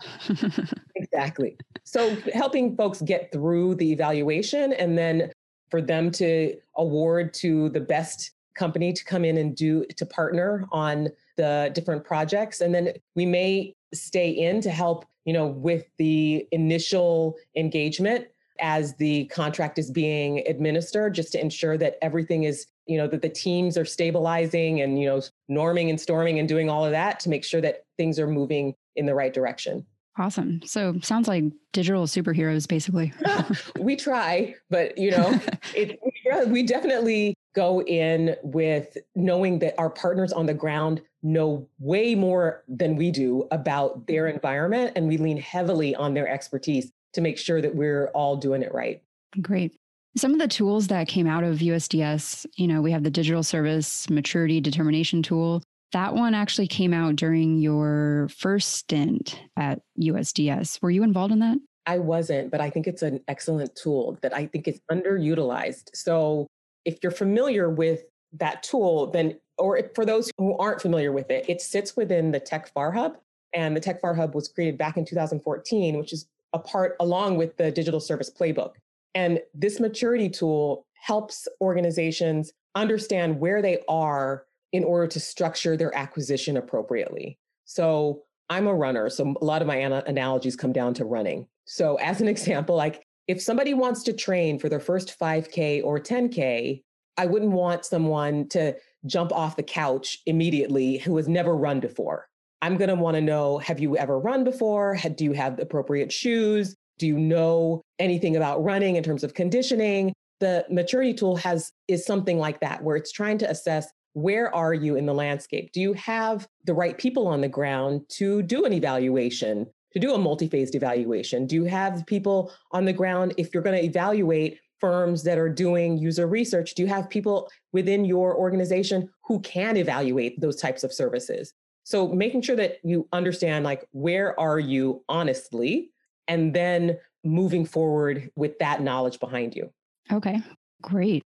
Exactly. 0.97 1.57
So 1.85 2.17
helping 2.33 2.77
folks 2.77 3.01
get 3.03 3.31
through 3.33 3.77
the 3.77 3.93
evaluation 3.93 4.73
and 4.75 4.97
then 4.97 5.31
for 5.71 5.81
them 5.81 6.11
to 6.13 6.57
award 6.77 7.35
to 7.35 7.69
the 7.71 7.81
best 7.81 8.33
company 8.55 8.93
to 8.93 9.05
come 9.05 9.25
in 9.25 9.39
and 9.39 9.57
do 9.57 9.85
to 9.97 10.07
partner 10.07 10.67
on 10.73 11.09
the 11.37 11.71
different 11.75 12.05
projects. 12.05 12.61
And 12.61 12.75
then 12.75 12.93
we 13.15 13.27
may 13.27 13.75
stay 13.95 14.31
in 14.31 14.61
to 14.63 14.71
help 14.71 15.07
you 15.25 15.33
know 15.33 15.47
with 15.47 15.85
the 15.99 16.47
initial 16.53 17.37
engagement 17.57 18.29
as 18.61 18.95
the 18.97 19.27
contract 19.27 19.79
is 19.79 19.91
being 19.91 20.47
administered 20.47 21.15
just 21.15 21.33
to 21.33 21.41
ensure 21.41 21.77
that 21.79 21.97
everything 22.03 22.45
is 22.45 22.67
you 22.89 22.97
know 22.97 23.07
that 23.07 23.23
the 23.23 23.29
teams 23.29 23.77
are 23.77 23.85
stabilizing 23.85 24.81
and 24.81 25.01
you 25.01 25.07
know 25.07 25.21
norming 25.51 25.91
and 25.91 26.01
storming 26.01 26.39
and 26.39 26.49
doing 26.49 26.69
all 26.69 26.85
of 26.85 26.91
that 26.91 27.21
to 27.21 27.29
make 27.29 27.45
sure 27.45 27.61
that 27.61 27.85
things 27.97 28.19
are 28.19 28.27
moving 28.27 28.75
in 28.97 29.07
the 29.07 29.15
right 29.15 29.33
direction 29.33 29.87
Awesome. 30.19 30.61
So 30.65 30.99
sounds 31.01 31.29
like 31.29 31.45
digital 31.73 32.05
superheroes, 32.07 32.67
basically. 32.67 33.13
we 33.79 33.95
try, 33.95 34.55
but 34.69 34.99
you 34.99 35.13
know, 35.13 35.41
it, 35.77 36.01
we 36.49 36.65
definitely 36.65 37.35
go 37.55 37.83
in 37.83 38.35
with 38.43 38.97
knowing 39.15 39.61
that 39.61 39.75
our 39.79 39.89
partners 39.89 40.33
on 40.33 40.47
the 40.47 40.55
ground 40.55 41.01
know 41.23 41.69
way 41.79 42.15
more 42.17 42.65
than 42.67 42.97
we 42.97 43.11
do 43.13 43.47
about 43.53 44.07
their 44.09 44.25
mm-hmm. 44.25 44.35
environment, 44.35 44.93
and 44.97 45.07
we 45.07 45.19
lean 45.19 45.37
heavily 45.37 45.95
on 45.95 46.15
their 46.15 46.29
expertise 46.29 46.91
to 47.13 47.21
make 47.21 47.39
sure 47.39 47.63
that 47.63 47.75
we're 47.75 48.09
all 48.09 48.37
doing 48.37 48.63
it 48.63 48.75
right. 48.75 49.03
Great. 49.41 49.79
Some 50.17 50.33
of 50.33 50.41
the 50.41 50.49
tools 50.49 50.89
that 50.89 51.07
came 51.07 51.27
out 51.27 51.45
of 51.45 51.59
USDS, 51.59 52.47
you 52.57 52.67
know, 52.67 52.81
we 52.81 52.91
have 52.91 53.05
the 53.05 53.11
digital 53.11 53.43
service 53.43 54.09
maturity 54.11 54.61
determination 54.61 55.23
tool. 55.23 55.63
That 55.93 56.15
one 56.15 56.35
actually 56.35 56.67
came 56.67 56.93
out 56.93 57.17
during 57.17 57.59
your 57.59 58.29
first 58.37 58.75
stint 58.75 59.41
at 59.57 59.81
USDS. 60.01 60.83
Were 60.83 60.91
you 60.91 61.03
involved 61.03 61.33
in 61.33 61.39
that? 61.39 61.59
I 61.87 61.99
wasn't, 61.99 62.51
but 62.51 62.61
I 62.61 62.69
think 62.69 62.87
it's 62.87 63.03
an 63.03 63.21
excellent 63.29 63.75
tool 63.75 64.19
that 64.23 64.35
I 64.35 64.47
think 64.47 64.69
is 64.69 64.81
underutilized. 64.91 65.91
So 65.95 66.47
if 66.85 66.99
you're 67.03 67.13
familiar 67.13 67.71
with 67.71 68.03
that 68.33 68.63
tool, 68.63 69.07
then, 69.07 69.39
or 69.57 69.81
for 69.95 70.05
those 70.05 70.31
who 70.37 70.57
aren't 70.59 70.83
familiar 70.83 71.13
with 71.13 71.31
it, 71.31 71.49
it 71.49 71.63
sits 71.63 71.97
within 71.97 72.33
the 72.33 72.41
Tech 72.41 72.73
FAR 72.73 72.93
Hub. 72.93 73.19
And 73.55 73.75
the 73.75 73.81
Tech 73.81 74.01
FAR 74.01 74.15
Hub 74.15 74.35
was 74.35 74.49
created 74.49 74.77
back 74.77 74.97
in 74.97 75.05
2014, 75.07 75.97
which 75.97 76.13
is 76.13 76.27
a 76.53 76.59
part 76.59 76.97
along 77.01 77.37
with 77.37 77.57
the 77.57 77.71
Digital 77.71 78.01
Service 78.01 78.31
Playbook. 78.31 78.73
And 79.15 79.41
this 79.55 79.81
maturity 79.81 80.29
tool 80.29 80.87
helps 80.95 81.49
organizations 81.61 82.53
understand 82.75 83.41
where 83.41 83.63
they 83.63 83.79
are 83.89 84.45
in 84.73 84.85
order 84.85 85.07
to 85.07 85.21
structure 85.21 85.77
their 85.77 85.95
acquisition 85.97 86.57
appropriately. 86.57 87.39
So 87.65 88.23
I'm 88.51 88.67
a 88.67 88.75
runner, 88.75 89.09
so 89.11 89.35
a 89.41 89.45
lot 89.45 89.63
of 89.63 89.69
my 89.69 89.77
analogies 89.77 90.57
come 90.57 90.73
down 90.73 90.95
to 90.95 91.05
running. 91.05 91.47
So, 91.65 91.97
as 91.97 92.21
an 92.21 92.29
example, 92.35 92.77
like 92.77 93.03
if 93.27 93.43
somebody 93.43 93.75
wants 93.75 94.03
to 94.05 94.13
train 94.13 94.59
for 94.59 94.69
their 94.69 94.81
first 94.81 95.19
5K 95.19 95.85
or 95.85 95.99
10K, 95.99 96.83
I 97.19 97.27
wouldn't 97.27 97.53
want 97.53 97.85
someone 97.85 98.49
to 98.51 98.75
jump 99.07 99.33
off 99.33 99.57
the 99.57 99.63
couch 99.63 100.19
immediately 100.27 100.99
who 100.99 101.17
has 101.17 101.29
never 101.29 101.55
run 101.55 101.81
before. 101.81 102.29
I'm 102.63 102.77
going 102.77 102.89
to 102.89 102.95
want 102.95 103.17
to 103.17 103.21
know 103.21 103.59
have 103.59 103.81
you 103.81 103.97
ever 103.97 104.19
run 104.19 104.45
before? 104.45 104.97
Do 105.15 105.25
you 105.25 105.33
have 105.33 105.57
the 105.57 105.63
appropriate 105.63 106.13
shoes? 106.13 106.75
Do 106.99 107.07
you 107.07 107.19
know 107.19 107.83
anything 107.99 108.37
about 108.37 108.63
running 108.63 108.97
in 108.97 109.03
terms 109.03 109.25
of 109.25 109.35
conditioning? 109.35 110.13
The 110.41 110.67
maturity 110.71 111.15
tool 111.15 111.37
has 111.37 111.73
is 111.89 112.05
something 112.05 112.39
like 112.39 112.61
that 112.61 112.83
where 112.83 112.97
it's 112.97 113.13
trying 113.13 113.39
to 113.39 113.51
assess 113.51 113.89
where 114.13 114.55
are 114.55 114.75
you 114.75 114.97
in 114.97 115.07
the 115.07 115.15
landscape? 115.15 115.73
Do 115.73 115.81
you 115.81 115.93
have 115.95 116.47
the 116.65 116.75
right 116.75 116.97
people 116.99 117.29
on 117.29 117.41
the 117.41 117.49
ground 117.49 118.03
to 118.11 118.43
do 118.43 118.65
an 118.65 118.73
evaluation, 118.73 119.67
to 119.93 119.99
do 119.99 120.15
a 120.15 120.19
multi 120.19 120.49
phased 120.49 120.75
evaluation? 120.75 121.47
Do 121.47 121.55
you 121.55 121.65
have 121.65 122.05
people 122.07 122.53
on 122.73 122.85
the 122.85 122.93
ground 122.93 123.35
if 123.37 123.55
you're 123.55 123.63
going 123.63 123.79
to 123.79 123.85
evaluate 123.85 124.59
firms 124.81 125.25
that 125.25 125.39
are 125.39 125.49
doing 125.49 125.99
user 125.99 126.27
research? 126.27 126.75
Do 126.75 126.83
you 126.83 126.89
have 126.89 127.11
people 127.11 127.51
within 127.73 128.05
your 128.05 128.37
organization 128.37 129.09
who 129.25 129.41
can 129.41 129.77
evaluate 129.77 130.41
those 130.41 130.57
types 130.57 130.85
of 130.85 130.93
services? 130.93 131.53
So 131.85 132.09
making 132.09 132.43
sure 132.43 132.57
that 132.57 132.79
you 132.85 133.09
understand 133.13 133.65
like 133.65 133.87
where 133.93 134.39
are 134.39 134.59
you 134.59 135.03
honestly 135.09 135.91
and 136.29 136.55
then 136.55 136.99
moving 137.25 137.65
forward 137.65 138.31
with 138.37 138.59
that 138.59 138.81
knowledge 138.83 139.19
behind 139.19 139.55
you. 139.57 139.71
Okay. 140.13 140.41
Great. 140.83 141.23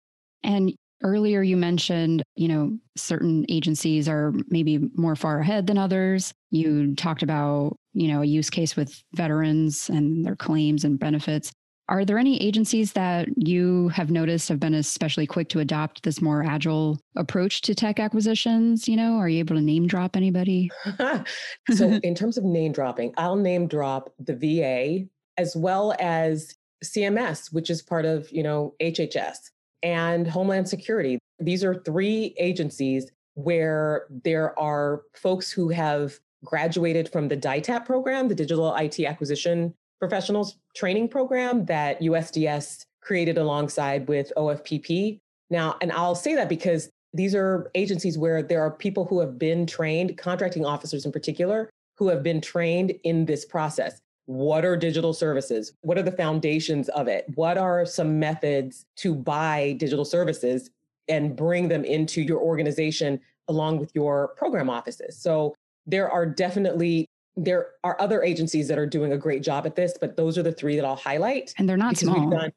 And 0.43 0.75
Earlier, 1.03 1.43
you 1.43 1.57
mentioned, 1.57 2.25
you 2.35 2.49
know, 2.49 2.77
certain 2.97 3.47
agencies 3.49 4.09
are 4.09 4.33
maybe 4.49 4.81
more 4.97 5.15
far 5.15 5.39
ahead 5.39 5.69
than 5.69 5.79
others. 5.79 6.33
You 6.51 6.97
talked 6.97 7.23
about, 7.23 7.77
you 7.93 8.09
know, 8.09 8.23
a 8.23 8.25
use 8.25 8.51
case 8.51 8.75
with 8.75 9.01
veterans 9.15 9.89
and 9.89 10.25
their 10.25 10.35
claims 10.35 10.83
and 10.85 10.99
benefits. 10.99 11.53
Are 11.89 12.05
there 12.05 12.19
any 12.19 12.41
agencies 12.43 12.93
that 12.93 13.29
you 13.37 13.89
have 13.89 14.11
noticed 14.11 14.49
have 14.51 14.61
been 14.61 14.75
especially 14.75 15.27
quick 15.27 15.49
to 15.51 15.61
adopt 15.61 16.03
this 16.03 16.21
more 16.21 16.45
agile 16.45 17.01
approach 17.17 17.63
to 17.63 17.75
tech 17.75 17.99
acquisitions? 17.99 18.87
You 18.87 18.97
know, 18.97 19.17
are 19.17 19.29
you 19.29 19.39
able 19.39 19.57
to 19.57 19.63
name 19.63 19.87
drop 19.87 20.15
anybody? 20.15 20.71
so, 21.71 21.99
in 22.03 22.15
terms 22.15 22.37
of 22.37 22.45
name 22.45 22.73
dropping, 22.73 23.15
I'll 23.17 23.37
name 23.37 23.69
drop 23.69 24.13
the 24.19 24.37
VA 24.37 25.07
as 25.39 25.57
well 25.57 25.95
as 25.99 26.55
CMS, 26.85 27.53
which 27.53 27.71
is 27.71 27.81
part 27.81 28.05
of, 28.05 28.31
you 28.31 28.43
know, 28.43 28.75
HHS 28.83 29.39
and 29.83 30.27
Homeland 30.27 30.69
Security. 30.69 31.19
These 31.39 31.65
are 31.65 31.75
three 31.75 32.35
agencies 32.39 33.11
where 33.35 34.07
there 34.25 34.59
are 34.59 35.03
folks 35.15 35.51
who 35.51 35.71
have 35.71 36.19
graduated 36.45 37.09
from 37.09 37.29
the 37.29 37.37
DITAP 37.37 37.87
program, 37.87 38.29
the 38.29 38.35
Digital 38.35 38.75
IT 38.75 39.01
Acquisition 39.01 39.75
Professionals 39.99 40.57
Training 40.75 41.09
Program 41.09 41.65
that 41.67 42.01
USDS 42.01 42.85
created 43.03 43.39
alongside 43.39 44.09
with 44.09 44.33
OFPP. 44.37 45.19
Now, 45.51 45.77
and 45.81 45.91
I'll 45.93 46.15
say 46.15 46.35
that 46.35 46.49
because 46.49 46.91
these 47.15 47.35
are 47.35 47.71
agencies 47.75 48.19
where 48.19 48.43
there 48.43 48.61
are 48.61 48.71
people 48.71 49.05
who 49.05 49.21
have 49.21 49.39
been 49.39 49.67
trained, 49.67 50.19
contracting 50.19 50.65
officers 50.65 51.07
in 51.07 51.13
particular, 51.13 51.71
who 51.97 52.09
have 52.09 52.23
been 52.23 52.41
trained 52.41 52.93
in 53.05 53.25
this 53.25 53.45
process. 53.45 54.01
What 54.27 54.65
are 54.65 54.77
digital 54.77 55.15
services? 55.15 55.73
What 55.81 55.97
are 55.97 56.03
the 56.03 56.13
foundations 56.13 56.91
of 56.91 57.09
it? 57.09 57.25
What 57.35 57.57
are 57.57 57.87
some 57.87 58.19
methods 58.19 58.85
to 58.97 59.15
buy 59.15 59.75
digital 59.79 60.05
services 60.05 60.71
and 61.09 61.35
bring 61.35 61.69
them 61.69 61.85
into 61.85 62.21
your 62.21 62.39
organization 62.39 63.21
along 63.49 63.79
with 63.79 63.91
your 63.95 64.29
program 64.37 64.69
offices? 64.69 65.19
So 65.19 65.55
there 65.87 66.11
are 66.11 66.27
definitely 66.27 67.07
there 67.39 67.69
are 67.85 67.97
other 68.01 68.23
agencies 68.23 68.69
that 68.69 68.79
are 68.79 68.87
doing 68.87 69.13
a 69.13 69.17
great 69.17 69.43
job 69.43 69.65
at 69.65 69.77
this, 69.77 69.97
but 70.01 70.17
those 70.17 70.37
are 70.37 70.43
the 70.43 70.53
three 70.53 70.77
that 70.77 70.85
I'll 70.85 70.97
highlight. 70.97 71.55
And 71.57 71.69
they're 71.69 71.77
not 71.77 71.97
small. 71.97 72.29
Done, 72.29 72.53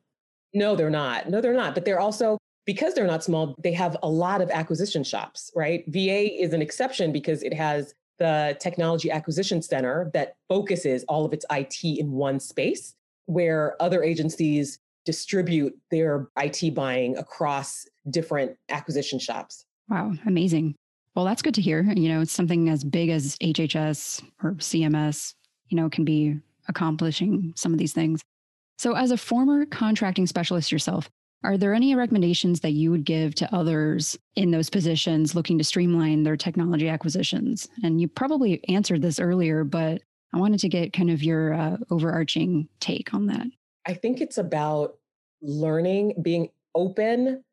no, 0.54 0.76
they're 0.76 0.90
not. 0.90 1.30
No, 1.30 1.40
they're 1.40 1.54
not. 1.54 1.74
But 1.76 1.86
they're 1.86 2.00
also 2.00 2.38
because 2.66 2.94
they're 2.94 3.08
not 3.08 3.24
small, 3.24 3.56
they 3.60 3.74
have 3.74 3.98
a 4.04 4.10
lot 4.10 4.42
of 4.42 4.50
acquisition 4.52 5.04
shops, 5.04 5.52
right? 5.56 5.84
VA 5.88 6.42
is 6.42 6.54
an 6.54 6.62
exception 6.62 7.12
because 7.12 7.42
it 7.44 7.54
has 7.54 7.94
the 8.20 8.56
Technology 8.60 9.10
Acquisition 9.10 9.62
Center 9.62 10.12
that 10.14 10.36
focuses 10.48 11.04
all 11.06 11.26
of 11.26 11.34
its 11.34 11.46
IT 11.52 11.84
in 11.84 12.12
one 12.12 12.40
space, 12.40 12.94
where 13.26 13.76
other 13.82 14.04
agencies 14.04 14.80
distribute 15.06 15.76
their 15.90 16.30
IT 16.38 16.76
buying 16.76 17.18
across 17.18 17.88
different 18.12 18.56
acquisition 18.70 19.18
shops. 19.18 19.66
Wow, 19.90 20.14
amazing. 20.28 20.76
Well, 21.16 21.26
that's 21.26 21.42
good 21.42 21.56
to 21.56 21.62
hear. 21.62 21.82
You 21.84 22.10
know, 22.10 22.22
it's 22.22 22.32
something 22.32 22.70
as 22.70 22.84
big 22.84 23.10
as 23.10 23.36
HHS 23.38 24.24
or 24.44 24.54
CMS, 24.54 25.34
you 25.68 25.76
know, 25.76 25.90
can 25.90 26.06
be 26.06 26.40
accomplishing 26.68 27.54
some 27.56 27.74
of 27.74 27.80
these 27.80 27.94
things. 27.94 28.22
So, 28.78 28.96
as 28.96 29.12
a 29.12 29.18
former 29.18 29.66
contracting 29.66 30.26
specialist 30.26 30.72
yourself, 30.72 31.10
are 31.44 31.58
there 31.58 31.74
any 31.74 31.96
recommendations 31.96 32.60
that 32.60 32.72
you 32.72 32.92
would 32.92 33.04
give 33.04 33.36
to 33.36 33.54
others 33.54 34.18
in 34.36 34.52
those 34.52 34.70
positions 34.70 35.36
looking 35.36 35.58
to 35.58 35.64
streamline 35.64 36.24
their 36.24 36.38
technology 36.38 36.88
acquisitions? 36.88 37.68
And 37.84 38.00
you 38.00 38.08
probably 38.08 38.64
answered 38.70 39.02
this 39.02 39.20
earlier, 39.20 39.64
but 39.64 40.02
I 40.34 40.38
wanted 40.38 40.60
to 40.62 40.70
get 40.70 40.94
kind 40.94 41.10
of 41.10 41.24
your 41.24 41.54
uh, 41.54 41.78
overarching 41.90 42.70
take 42.80 43.14
on 43.14 43.26
that. 43.28 43.48
I 43.88 43.94
think 43.96 44.22
it's 44.22 44.38
about 44.38 44.98
learning, 45.42 46.14
being 46.22 46.50
open 46.76 47.44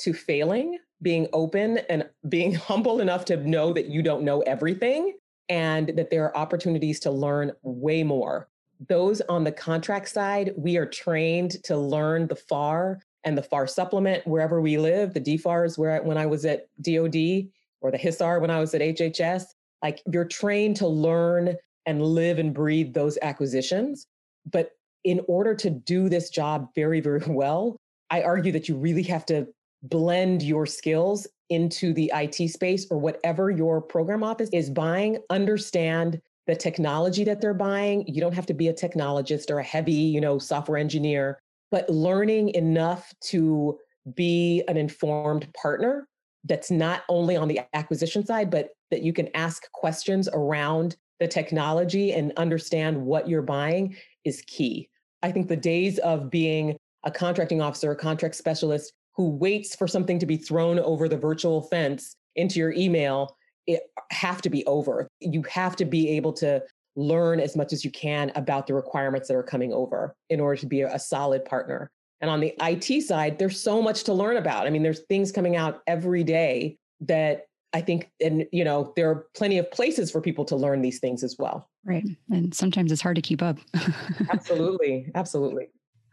to 0.00 0.12
failing, 0.12 0.78
being 1.02 1.26
open 1.32 1.78
and 1.88 2.08
being 2.28 2.54
humble 2.68 3.00
enough 3.00 3.24
to 3.26 3.36
know 3.36 3.72
that 3.72 3.86
you 3.86 4.02
don't 4.02 4.22
know 4.22 4.40
everything 4.42 5.14
and 5.48 5.88
that 5.96 6.10
there 6.10 6.24
are 6.24 6.36
opportunities 6.36 7.00
to 7.00 7.10
learn 7.10 7.52
way 7.62 8.02
more. 8.02 8.48
Those 8.88 9.20
on 9.22 9.44
the 9.44 9.52
contract 9.52 10.08
side, 10.08 10.52
we 10.56 10.76
are 10.76 10.86
trained 10.86 11.62
to 11.64 11.76
learn 11.76 12.28
the 12.28 12.36
FAR 12.36 13.00
and 13.24 13.36
the 13.36 13.42
FAR 13.42 13.66
supplement 13.66 14.26
wherever 14.26 14.60
we 14.60 14.78
live. 14.78 15.12
The 15.12 15.20
DFARs 15.20 15.76
where 15.76 16.02
when 16.02 16.16
I 16.16 16.26
was 16.26 16.44
at 16.44 16.68
DoD 16.80 17.48
or 17.80 17.90
the 17.90 17.98
HISAR 17.98 18.40
when 18.40 18.50
I 18.50 18.60
was 18.60 18.74
at 18.74 18.80
HHS. 18.80 19.44
Like 19.82 20.02
you're 20.10 20.24
trained 20.24 20.76
to 20.76 20.86
learn 20.86 21.56
and 21.86 22.02
live 22.02 22.38
and 22.38 22.54
breathe 22.54 22.94
those 22.94 23.18
acquisitions. 23.22 24.06
But 24.50 24.70
in 25.04 25.20
order 25.28 25.54
to 25.54 25.70
do 25.70 26.08
this 26.08 26.30
job 26.30 26.68
very, 26.74 27.00
very 27.00 27.22
well, 27.26 27.76
I 28.10 28.22
argue 28.22 28.52
that 28.52 28.68
you 28.68 28.76
really 28.76 29.02
have 29.04 29.24
to 29.26 29.46
blend 29.82 30.42
your 30.42 30.66
skills 30.66 31.26
into 31.48 31.92
the 31.92 32.12
IT 32.14 32.48
space 32.50 32.86
or 32.90 32.98
whatever 32.98 33.50
your 33.50 33.80
program 33.80 34.22
office 34.22 34.50
is 34.52 34.70
buying, 34.70 35.18
understand 35.30 36.20
the 36.46 36.54
technology 36.54 37.24
that 37.24 37.40
they're 37.40 37.54
buying. 37.54 38.06
You 38.06 38.20
don't 38.20 38.34
have 38.34 38.46
to 38.46 38.54
be 38.54 38.68
a 38.68 38.74
technologist 38.74 39.50
or 39.50 39.58
a 39.58 39.64
heavy, 39.64 39.92
you 39.92 40.20
know, 40.20 40.38
software 40.38 40.78
engineer 40.78 41.40
but 41.70 41.88
learning 41.88 42.50
enough 42.50 43.12
to 43.20 43.78
be 44.14 44.62
an 44.68 44.76
informed 44.76 45.52
partner 45.54 46.06
that's 46.44 46.70
not 46.70 47.02
only 47.08 47.36
on 47.36 47.48
the 47.48 47.60
acquisition 47.74 48.24
side, 48.24 48.50
but 48.50 48.70
that 48.90 49.02
you 49.02 49.12
can 49.12 49.28
ask 49.34 49.70
questions 49.72 50.28
around 50.32 50.96
the 51.20 51.28
technology 51.28 52.12
and 52.12 52.32
understand 52.36 53.00
what 53.00 53.28
you're 53.28 53.42
buying 53.42 53.94
is 54.24 54.42
key. 54.46 54.88
I 55.22 55.30
think 55.32 55.48
the 55.48 55.56
days 55.56 55.98
of 55.98 56.30
being 56.30 56.76
a 57.04 57.10
contracting 57.10 57.60
officer, 57.60 57.90
a 57.90 57.96
contract 57.96 58.34
specialist 58.34 58.92
who 59.20 59.28
waits 59.28 59.76
for 59.76 59.86
something 59.86 60.18
to 60.18 60.24
be 60.24 60.38
thrown 60.38 60.78
over 60.78 61.06
the 61.06 61.16
virtual 61.18 61.60
fence 61.60 62.16
into 62.36 62.58
your 62.58 62.72
email 62.72 63.36
it 63.66 63.82
have 64.10 64.40
to 64.40 64.48
be 64.48 64.64
over. 64.64 65.06
You 65.20 65.42
have 65.42 65.76
to 65.76 65.84
be 65.84 66.08
able 66.08 66.32
to 66.34 66.62
learn 66.96 67.38
as 67.38 67.54
much 67.54 67.74
as 67.74 67.84
you 67.84 67.90
can 67.90 68.32
about 68.34 68.66
the 68.66 68.72
requirements 68.72 69.28
that 69.28 69.36
are 69.36 69.42
coming 69.42 69.74
over 69.74 70.14
in 70.30 70.40
order 70.40 70.58
to 70.62 70.66
be 70.66 70.80
a, 70.80 70.98
solid 70.98 71.44
partner. 71.44 71.90
And 72.22 72.30
on 72.30 72.40
the 72.40 72.54
IT 72.62 73.02
side, 73.02 73.38
there's 73.38 73.60
so 73.60 73.82
much 73.82 74.04
to 74.04 74.14
learn 74.14 74.38
about. 74.38 74.66
I 74.66 74.70
mean, 74.70 74.82
there's 74.82 75.00
things 75.00 75.30
coming 75.30 75.54
out 75.54 75.82
every 75.86 76.24
day 76.24 76.78
that 77.02 77.44
I 77.74 77.82
think, 77.82 78.10
and 78.22 78.46
you 78.52 78.64
know, 78.64 78.94
there 78.96 79.10
are 79.10 79.26
plenty 79.34 79.58
of 79.58 79.70
places 79.70 80.10
for 80.10 80.22
people 80.22 80.46
to 80.46 80.56
learn 80.56 80.80
these 80.80 80.98
things 80.98 81.22
as 81.22 81.36
well. 81.38 81.68
Right. 81.84 82.06
And 82.32 82.54
sometimes 82.54 82.90
it's 82.90 83.02
hard 83.02 83.16
to 83.16 83.22
keep 83.22 83.42
up. 83.42 83.58
absolutely. 84.30 85.12
Absolutely. 85.14 85.68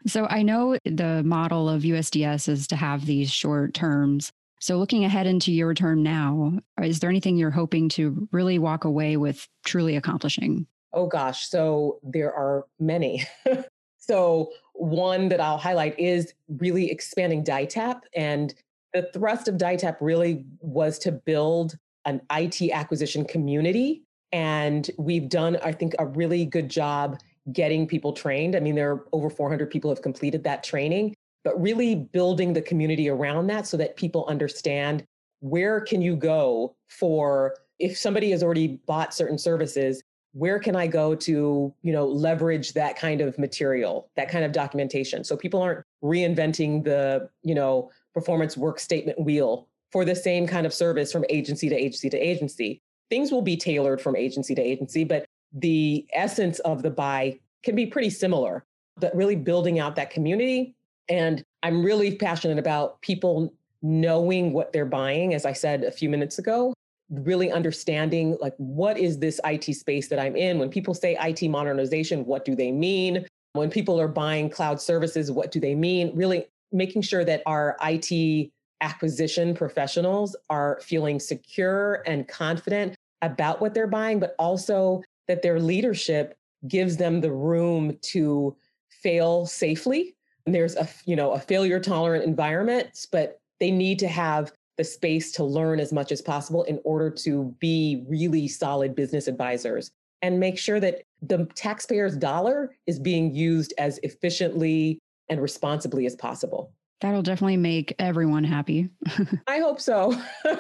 So 0.08 0.26
I 0.30 0.42
know 0.42 0.78
the 0.86 1.22
model 1.24 1.70
of 1.70 1.84
USDS 1.84 2.48
is 2.48 2.68
to 2.68 2.76
have 2.76 3.06
these 3.06 3.32
short 3.32 3.74
terms. 3.74 4.32
So, 4.60 4.78
looking 4.78 5.06
ahead 5.06 5.28
into 5.28 5.52
your 5.52 5.74
term 5.74 6.02
now, 6.02 6.60
is 6.82 7.00
there 7.00 7.10
anything 7.10 7.38
you're 7.38 7.52
hoping 7.52 7.90
to 7.90 8.28
really 8.32 8.58
walk 8.58 8.86
away 8.86 9.16
with 9.18 9.48
truly 9.66 9.96
accomplishing? 9.96 10.66
Oh, 10.94 11.06
gosh. 11.06 11.48
So, 11.48 12.00
there 12.02 12.34
are 12.34 12.66
many. 12.80 13.26
so, 14.00 14.50
one 14.74 15.30
that 15.30 15.40
I'll 15.40 15.60
highlight 15.60 16.00
is 16.00 16.34
really 16.48 16.90
expanding 16.90 17.44
DITAP. 17.44 18.02
And 18.16 18.56
the 18.94 19.10
thrust 19.14 19.48
of 19.48 19.56
DITAP 19.56 19.98
really 20.02 20.44
was 20.60 20.98
to 21.00 21.12
build 21.12 21.78
an 22.06 22.22
IT 22.32 22.72
acquisition 22.72 23.26
community. 23.26 24.04
And 24.32 24.90
we've 24.98 25.30
done, 25.30 25.58
I 25.64 25.72
think, 25.72 25.94
a 26.00 26.06
really 26.06 26.46
good 26.46 26.70
job 26.70 27.20
getting 27.54 27.88
people 27.88 28.14
trained. 28.14 28.56
I 28.56 28.60
mean, 28.60 28.76
there 28.76 28.92
are 28.92 29.06
over 29.14 29.30
400 29.30 29.70
people 29.70 29.90
have 29.90 30.02
completed 30.02 30.44
that 30.44 30.64
training 30.64 31.16
but 31.48 31.62
really 31.62 31.96
building 31.96 32.52
the 32.52 32.62
community 32.62 33.08
around 33.08 33.48
that 33.48 33.66
so 33.66 33.78
that 33.78 33.96
people 33.96 34.26
understand 34.26 35.06
where 35.40 35.80
can 35.80 36.02
you 36.02 36.14
go 36.14 36.76
for 36.90 37.56
if 37.80 37.98
somebody 37.98 38.32
has 38.32 38.44
already 38.44 38.82
bought 38.86 39.14
certain 39.14 39.38
services 39.38 40.04
where 40.34 40.60
can 40.60 40.76
i 40.76 40.86
go 40.86 41.16
to 41.16 41.74
you 41.84 41.94
know 41.94 42.06
leverage 42.06 42.74
that 42.74 42.98
kind 42.98 43.22
of 43.22 43.38
material 43.40 44.10
that 44.18 44.30
kind 44.30 44.44
of 44.44 44.52
documentation 44.52 45.24
so 45.24 45.38
people 45.38 45.62
aren't 45.62 45.86
reinventing 46.04 46.84
the 46.84 47.30
you 47.44 47.56
know 47.56 47.90
performance 48.14 48.58
work 48.58 48.78
statement 48.78 49.18
wheel 49.18 49.70
for 49.92 50.04
the 50.04 50.16
same 50.16 50.46
kind 50.46 50.66
of 50.66 50.74
service 50.74 51.14
from 51.14 51.24
agency 51.30 51.70
to 51.70 51.76
agency 51.76 52.10
to 52.10 52.18
agency 52.18 52.82
things 53.10 53.32
will 53.32 53.42
be 53.42 53.56
tailored 53.56 54.02
from 54.02 54.18
agency 54.18 54.54
to 54.54 54.62
agency 54.62 55.06
but 55.06 55.26
the 55.60 56.06
essence 56.14 56.60
of 56.60 56.84
the 56.84 56.90
buy 56.90 57.38
can 57.64 57.76
be 57.76 57.86
pretty 57.86 58.10
similar 58.10 58.64
but 59.00 59.16
really 59.16 59.36
building 59.36 59.80
out 59.80 59.96
that 59.96 60.10
community 60.10 60.76
and 61.10 61.44
I'm 61.64 61.84
really 61.84 62.16
passionate 62.16 62.58
about 62.58 63.02
people 63.02 63.54
knowing 63.82 64.54
what 64.54 64.74
they're 64.74 64.86
buying, 64.86 65.34
as 65.34 65.46
I 65.46 65.54
said 65.54 65.84
a 65.84 65.92
few 65.92 66.10
minutes 66.10 66.40
ago, 66.40 66.74
really 67.10 67.52
understanding 67.52 68.38
like 68.42 68.54
what 68.58 68.98
is 68.98 69.20
this 69.20 69.40
IT 69.46 69.74
space 69.76 70.10
that 70.10 70.20
I'm 70.20 70.36
in? 70.36 70.60
When 70.60 70.70
people 70.70 70.94
say 70.94 71.18
IT 71.20 71.48
modernization, 71.50 72.26
what 72.26 72.44
do 72.44 72.56
they 72.56 72.72
mean? 72.72 73.26
When 73.54 73.70
people 73.70 74.00
are 74.00 74.08
buying 74.08 74.50
cloud 74.50 74.82
services, 74.82 75.32
what 75.32 75.52
do 75.52 75.60
they 75.60 75.76
mean? 75.76 76.12
Really 76.16 76.46
making 76.72 77.04
sure 77.04 77.24
that 77.24 77.42
our 77.46 77.78
IT 77.82 78.52
acquisition 78.82 79.56
professionals 79.56 80.36
are 80.50 80.80
feeling 80.84 81.20
secure 81.20 82.04
and 82.06 82.28
confident 82.28 82.96
about 83.22 83.62
what 83.62 83.74
they're 83.74 83.88
buying, 83.88 84.20
but 84.20 84.36
also 84.38 85.02
that 85.28 85.42
their 85.42 85.60
leadership 85.60 86.38
gives 86.68 86.98
them 86.98 87.22
the 87.22 87.32
room 87.32 87.98
to 88.02 88.56
fail 88.90 89.46
safely 89.46 90.16
And 90.46 90.56
there's 90.56 90.76
a 90.76 90.88
you 91.06 91.16
know 91.16 91.32
a 91.32 91.40
failure 91.40 91.80
tolerant 91.80 92.24
environment 92.24 93.06
but 93.12 93.40
they 93.60 93.72
need 93.72 94.00
to 94.00 94.08
have 94.08 94.52
the 94.78 94.84
space 94.84 95.32
to 95.34 95.44
learn 95.44 95.80
as 95.80 95.92
much 95.92 96.12
as 96.12 96.22
possible 96.22 96.64
in 96.64 96.80
order 96.84 97.10
to 97.10 97.56
be 97.60 98.04
really 98.08 98.48
solid 98.48 98.96
business 98.96 99.28
advisors 99.28 99.92
and 100.22 100.40
make 100.40 100.58
sure 100.58 100.80
that 100.80 101.02
the 101.22 101.46
taxpayer's 101.56 102.16
dollar 102.16 102.76
is 102.86 103.00
being 103.00 103.34
used 103.34 103.74
as 103.78 104.00
efficiently 104.04 105.00
and 105.30 105.42
responsibly 105.42 106.06
as 106.06 106.16
possible. 106.16 106.72
That'll 107.02 107.22
definitely 107.22 107.58
make 107.58 107.94
everyone 108.00 108.44
happy. 108.44 108.90
I 109.48 109.60
hope 109.60 109.80
so. 109.80 110.20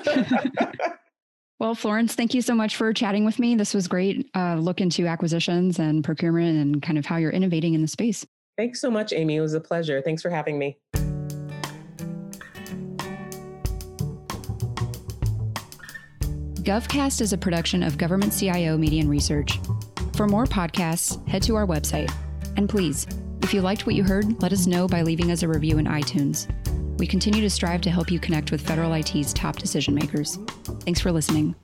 well, 1.59 1.73
Florence, 1.73 2.13
thank 2.13 2.33
you 2.33 2.41
so 2.41 2.53
much 2.53 2.75
for 2.75 2.93
chatting 2.93 3.25
with 3.25 3.39
me. 3.39 3.55
This 3.55 3.73
was 3.73 3.87
great. 3.87 4.29
Uh, 4.35 4.55
look 4.55 4.79
into 4.79 5.07
acquisitions 5.07 5.79
and 5.79 6.03
procurement 6.03 6.57
and 6.59 6.81
kind 6.81 6.97
of 6.97 7.05
how 7.05 7.17
you're 7.17 7.31
innovating 7.31 7.73
in 7.73 7.81
the 7.81 7.87
space. 7.87 8.25
Thanks 8.57 8.81
so 8.81 8.91
much, 8.91 9.13
Amy. 9.13 9.35
It 9.37 9.41
was 9.41 9.53
a 9.53 9.59
pleasure. 9.59 10.01
Thanks 10.01 10.21
for 10.21 10.29
having 10.29 10.57
me. 10.59 10.77
GovCast 16.67 17.21
is 17.21 17.31
a 17.31 17.37
production 17.37 17.81
of 17.81 17.97
Government 17.97 18.37
CIO 18.37 18.77
Media 18.77 18.99
and 18.99 19.09
Research. 19.09 19.57
For 20.15 20.27
more 20.27 20.45
podcasts, 20.45 21.25
head 21.27 21.41
to 21.43 21.55
our 21.55 21.65
website. 21.65 22.11
And 22.57 22.67
please, 22.67 23.07
if 23.41 23.53
you 23.53 23.61
liked 23.61 23.85
what 23.85 23.95
you 23.95 24.03
heard, 24.03 24.41
let 24.41 24.51
us 24.51 24.67
know 24.67 24.87
by 24.87 25.01
leaving 25.01 25.31
us 25.31 25.43
a 25.43 25.47
review 25.47 25.77
in 25.77 25.85
iTunes. 25.85 26.47
We 26.97 27.07
continue 27.07 27.41
to 27.41 27.49
strive 27.49 27.81
to 27.81 27.89
help 27.89 28.11
you 28.11 28.19
connect 28.19 28.51
with 28.51 28.65
federal 28.65 28.93
IT's 28.93 29.33
top 29.33 29.57
decision 29.57 29.93
makers. 29.93 30.37
Thanks 30.81 30.99
for 30.99 31.11
listening. 31.11 31.55